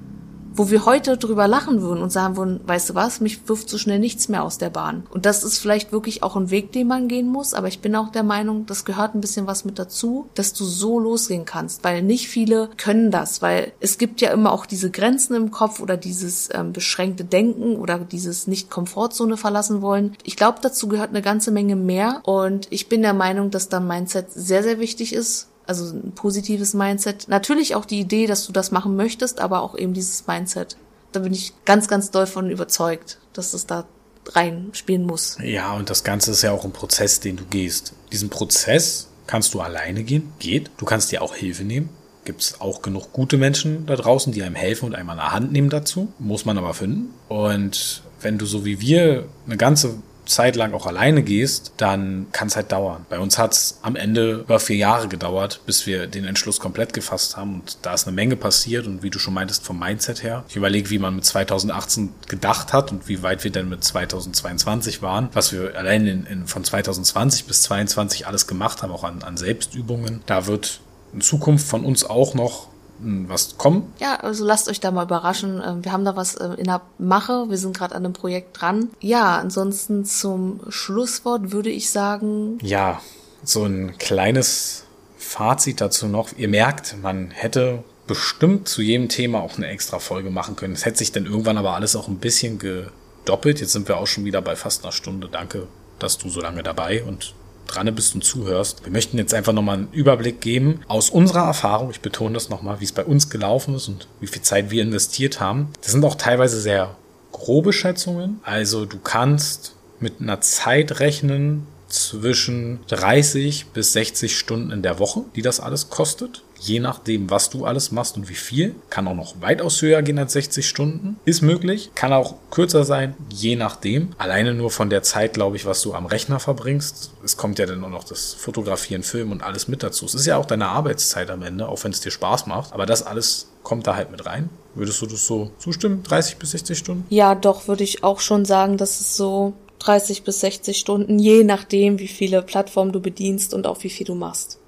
[0.59, 3.79] wo wir heute drüber lachen würden und sagen würden, weißt du was, mich wirft so
[3.79, 5.07] schnell nichts mehr aus der Bahn.
[5.11, 7.95] Und das ist vielleicht wirklich auch ein Weg, den man gehen muss, aber ich bin
[7.95, 11.85] auch der Meinung, das gehört ein bisschen was mit dazu, dass du so losgehen kannst,
[11.85, 15.81] weil nicht viele können das, weil es gibt ja immer auch diese Grenzen im Kopf
[15.81, 20.17] oder dieses ähm, beschränkte Denken oder dieses nicht Komfortzone verlassen wollen.
[20.25, 23.87] Ich glaube, dazu gehört eine ganze Menge mehr und ich bin der Meinung, dass dann
[23.87, 27.29] Mindset sehr, sehr wichtig ist also ein positives Mindset.
[27.29, 30.77] Natürlich auch die Idee, dass du das machen möchtest, aber auch eben dieses Mindset.
[31.13, 33.87] Da bin ich ganz, ganz doll von überzeugt, dass das da
[34.31, 35.37] reinspielen muss.
[35.43, 37.93] Ja, und das Ganze ist ja auch ein Prozess, den du gehst.
[38.13, 40.71] Diesen Prozess kannst du alleine gehen, geht.
[40.79, 41.91] Du kannst dir auch Hilfe nehmen.
[42.25, 45.33] Gibt es auch genug gute Menschen da draußen, die einem helfen und einem an der
[45.33, 46.13] Hand nehmen dazu.
[46.19, 47.15] Muss man aber finden.
[47.29, 49.95] Und wenn du so wie wir eine ganze
[50.29, 53.07] Zeit lang auch alleine gehst, dann kann es halt dauern.
[53.09, 56.93] Bei uns hat es am Ende über vier Jahre gedauert, bis wir den Entschluss komplett
[56.93, 57.55] gefasst haben.
[57.55, 58.87] Und da ist eine Menge passiert.
[58.87, 60.45] Und wie du schon meintest, vom Mindset her.
[60.49, 65.03] Ich überlege, wie man mit 2018 gedacht hat und wie weit wir denn mit 2022
[65.03, 65.29] waren.
[65.33, 69.37] Was wir allein in, in von 2020 bis 2022 alles gemacht haben, auch an, an
[69.37, 70.23] Selbstübungen.
[70.27, 70.81] Da wird
[71.13, 72.69] in Zukunft von uns auch noch
[73.01, 73.93] was kommen.
[74.01, 75.63] Ja, also lasst euch da mal überraschen.
[75.65, 77.47] Ähm, wir haben da was äh, in der Mache.
[77.49, 78.91] Wir sind gerade an einem Projekt dran.
[79.01, 82.59] Ja, ansonsten zum Schlusswort würde ich sagen.
[82.63, 83.01] Ja,
[83.45, 84.85] so ein kleines
[85.17, 86.31] Fazit dazu noch.
[86.37, 90.75] Ihr merkt, man hätte bestimmt zu jedem Thema auch eine extra Folge machen können.
[90.75, 93.61] Es hätte sich dann irgendwann aber alles auch ein bisschen gedoppelt.
[93.61, 95.29] Jetzt sind wir auch schon wieder bei fast einer Stunde.
[95.31, 95.67] Danke,
[95.99, 97.35] dass du so lange dabei und
[97.69, 98.85] dran bist und zuhörst.
[98.85, 101.91] Wir möchten jetzt einfach nochmal einen Überblick geben aus unserer Erfahrung.
[101.91, 104.83] Ich betone das nochmal, wie es bei uns gelaufen ist und wie viel Zeit wir
[104.83, 105.69] investiert haben.
[105.81, 106.97] Das sind auch teilweise sehr
[107.33, 108.41] grobe Schätzungen.
[108.43, 115.25] Also du kannst mit einer Zeit rechnen zwischen 30 bis 60 Stunden in der Woche,
[115.35, 118.75] die das alles kostet je nachdem, was du alles machst und wie viel.
[118.91, 121.19] Kann auch noch weitaus höher gehen als 60 Stunden.
[121.25, 121.91] Ist möglich.
[121.95, 124.11] Kann auch kürzer sein, je nachdem.
[124.19, 127.13] Alleine nur von der Zeit, glaube ich, was du am Rechner verbringst.
[127.25, 130.05] Es kommt ja dann auch noch das Fotografieren, Filmen und alles mit dazu.
[130.07, 132.73] Es ist ja auch deine Arbeitszeit am Ende, auch wenn es dir Spaß macht.
[132.73, 134.49] Aber das alles kommt da halt mit rein.
[134.75, 136.03] Würdest du das so zustimmen?
[136.03, 137.07] 30 bis 60 Stunden?
[137.11, 141.45] Ja, doch, würde ich auch schon sagen, dass es so 30 bis 60 Stunden, je
[141.45, 144.59] nachdem, wie viele Plattformen du bedienst und auch wie viel du machst.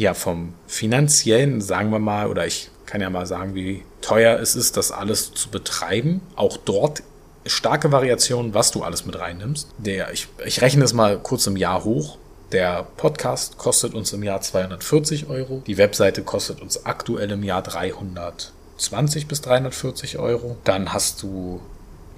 [0.00, 0.14] Ja.
[0.14, 4.78] Vom finanziellen, sagen wir mal, oder ich kann ja mal sagen, wie teuer es ist,
[4.78, 6.22] das alles zu betreiben.
[6.36, 7.02] Auch dort
[7.44, 9.68] starke Variationen, was du alles mit reinnimmst.
[9.76, 12.16] Der, ich, ich rechne es mal kurz im Jahr hoch.
[12.50, 15.62] Der Podcast kostet uns im Jahr 240 Euro.
[15.66, 20.56] Die Webseite kostet uns aktuell im Jahr 320 bis 340 Euro.
[20.64, 21.60] Dann hast du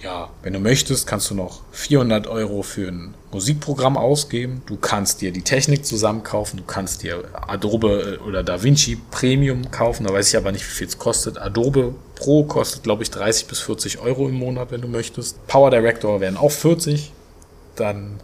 [0.03, 4.63] ja, wenn du möchtest, kannst du noch 400 Euro für ein Musikprogramm ausgeben.
[4.67, 6.59] Du kannst dir die Technik zusammenkaufen.
[6.59, 10.05] Du kannst dir Adobe äh, oder DaVinci Premium kaufen.
[10.05, 11.39] Da weiß ich aber nicht, wie viel es kostet.
[11.39, 15.47] Adobe Pro kostet, glaube ich, 30 bis 40 Euro im Monat, wenn du möchtest.
[15.47, 17.13] Power Director wären auch 40.
[17.77, 18.21] Dann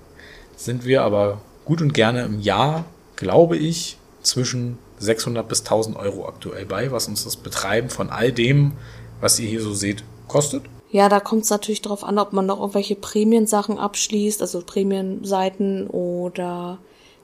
[0.57, 6.26] sind wir aber gut und gerne im Jahr, glaube ich, zwischen 600 bis 1000 Euro
[6.26, 8.72] aktuell bei, was uns das Betreiben von all dem,
[9.20, 10.64] was ihr hier so seht, kostet.
[10.91, 15.86] Ja, da kommt es natürlich darauf an, ob man noch irgendwelche Prämiensachen abschließt, also Prämienseiten
[15.86, 16.78] oder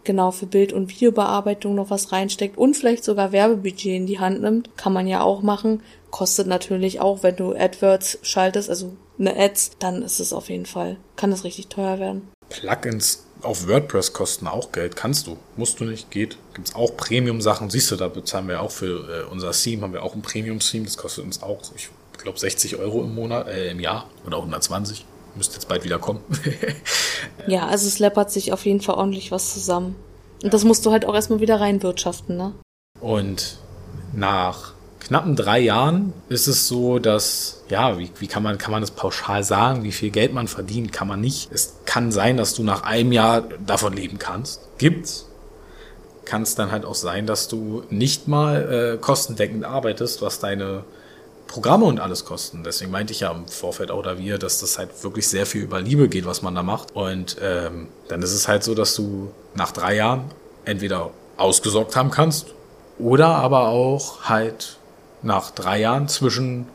[0.05, 4.43] genau für Bild- und Videobearbeitung noch was reinsteckt und vielleicht sogar Werbebudget in die Hand
[4.43, 4.77] nimmt.
[4.77, 5.83] Kann man ja auch machen.
[6.11, 10.67] Kostet natürlich auch, wenn du AdWords schaltest, also eine Ads, dann ist es auf jeden
[10.67, 12.29] Fall, kann es richtig teuer werden.
[12.51, 14.97] Plugins auf WordPress kosten auch Geld.
[14.97, 15.37] Kannst du.
[15.57, 16.11] Musst du nicht.
[16.11, 16.39] Geht.
[16.55, 17.71] Gibt es auch Premium-Sachen.
[17.71, 20.85] Siehst du, da bezahlen wir auch für äh, unser Theme, haben wir auch ein Premium-Theme.
[20.85, 21.91] Das kostet uns auch, ich
[22.25, 25.07] glaube 60 Euro im Monat, äh, im Jahr oder 120.
[25.37, 26.21] Müsste jetzt bald wieder kommen.
[27.47, 29.97] ja, also es läppert sich auf jeden Fall ordentlich was zusammen.
[30.37, 30.51] Und ja.
[30.51, 32.53] das musst du halt auch erstmal wieder reinwirtschaften, ne?
[33.01, 33.59] Und
[34.13, 38.81] nach knappen drei Jahren ist es so, dass, ja, wie, wie kann man, kann man
[38.81, 41.51] das pauschal sagen, wie viel Geld man verdient, kann man nicht.
[41.53, 44.61] Es kann sein, dass du nach einem Jahr davon leben kannst.
[44.79, 45.29] Gibt's.
[46.25, 50.85] kann es dann halt auch sein, dass du nicht mal äh, kostendeckend arbeitest, was deine
[51.47, 52.65] Programme und alles kosten.
[52.65, 55.63] Deswegen meinte ich ja im Vorfeld auch da wir, dass das halt wirklich sehr viel
[55.63, 56.95] über Liebe geht, was man da macht.
[56.95, 60.25] Und ähm, dann ist es halt so, dass du nach drei Jahren
[60.65, 62.55] entweder ausgesorgt haben kannst
[62.99, 64.79] oder aber auch halt
[65.23, 66.67] nach drei Jahren zwischen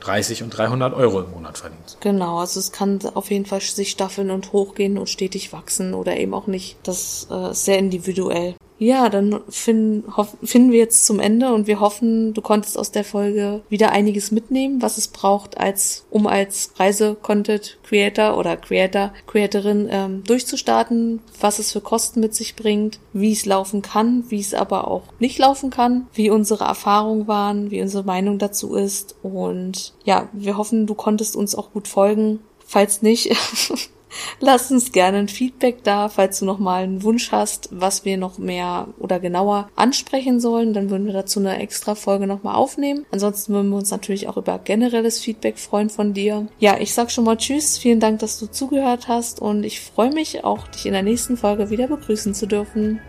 [0.00, 1.98] 30 und 300 Euro im Monat verdienst.
[2.00, 6.16] Genau, also es kann auf jeden Fall sich staffeln und hochgehen und stetig wachsen oder
[6.16, 6.76] eben auch nicht.
[6.82, 8.56] Das äh, ist sehr individuell.
[8.78, 10.04] Ja, dann finden,
[10.42, 14.32] finden wir jetzt zum Ende und wir hoffen, du konntest aus der Folge wieder einiges
[14.32, 21.70] mitnehmen, was es braucht, als um als Reise-Content-Creator oder Creator, Creatorin ähm, durchzustarten, was es
[21.70, 25.70] für Kosten mit sich bringt, wie es laufen kann, wie es aber auch nicht laufen
[25.70, 30.94] kann, wie unsere Erfahrungen waren, wie unsere Meinung dazu ist und ja, wir hoffen, du
[30.94, 32.40] konntest uns auch gut folgen.
[32.66, 33.36] Falls nicht,
[34.40, 38.16] Lass uns gerne ein Feedback da, falls du noch mal einen Wunsch hast, was wir
[38.16, 42.54] noch mehr oder genauer ansprechen sollen, dann würden wir dazu eine extra Folge noch mal
[42.54, 43.06] aufnehmen.
[43.10, 46.46] Ansonsten würden wir uns natürlich auch über generelles Feedback freuen von dir.
[46.58, 50.12] Ja, ich sag schon mal Tschüss, vielen Dank, dass du zugehört hast und ich freue
[50.12, 53.00] mich auch, dich in der nächsten Folge wieder begrüßen zu dürfen.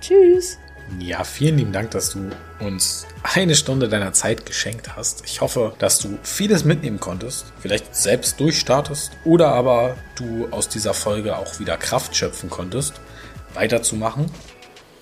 [0.00, 0.58] Tschüss!
[0.98, 5.22] Ja, vielen lieben Dank, dass du uns eine Stunde deiner Zeit geschenkt hast.
[5.24, 10.94] Ich hoffe, dass du vieles mitnehmen konntest, vielleicht selbst durchstartest oder aber du aus dieser
[10.94, 12.94] Folge auch wieder Kraft schöpfen konntest,
[13.54, 14.26] weiterzumachen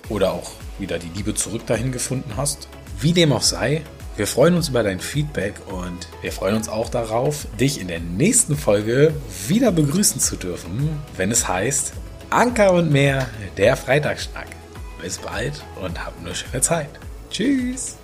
[0.09, 2.67] oder auch wieder die Liebe zurück dahin gefunden hast.
[2.99, 3.81] Wie dem auch sei,
[4.15, 7.99] wir freuen uns über dein Feedback und wir freuen uns auch darauf, dich in der
[7.99, 9.13] nächsten Folge
[9.47, 11.93] wieder begrüßen zu dürfen, wenn es heißt
[12.29, 13.27] Anker und mehr,
[13.57, 14.58] der Freitagsschnack.
[15.01, 16.89] Bis bald und habt eine schöne Zeit.
[17.29, 17.98] Tschüss.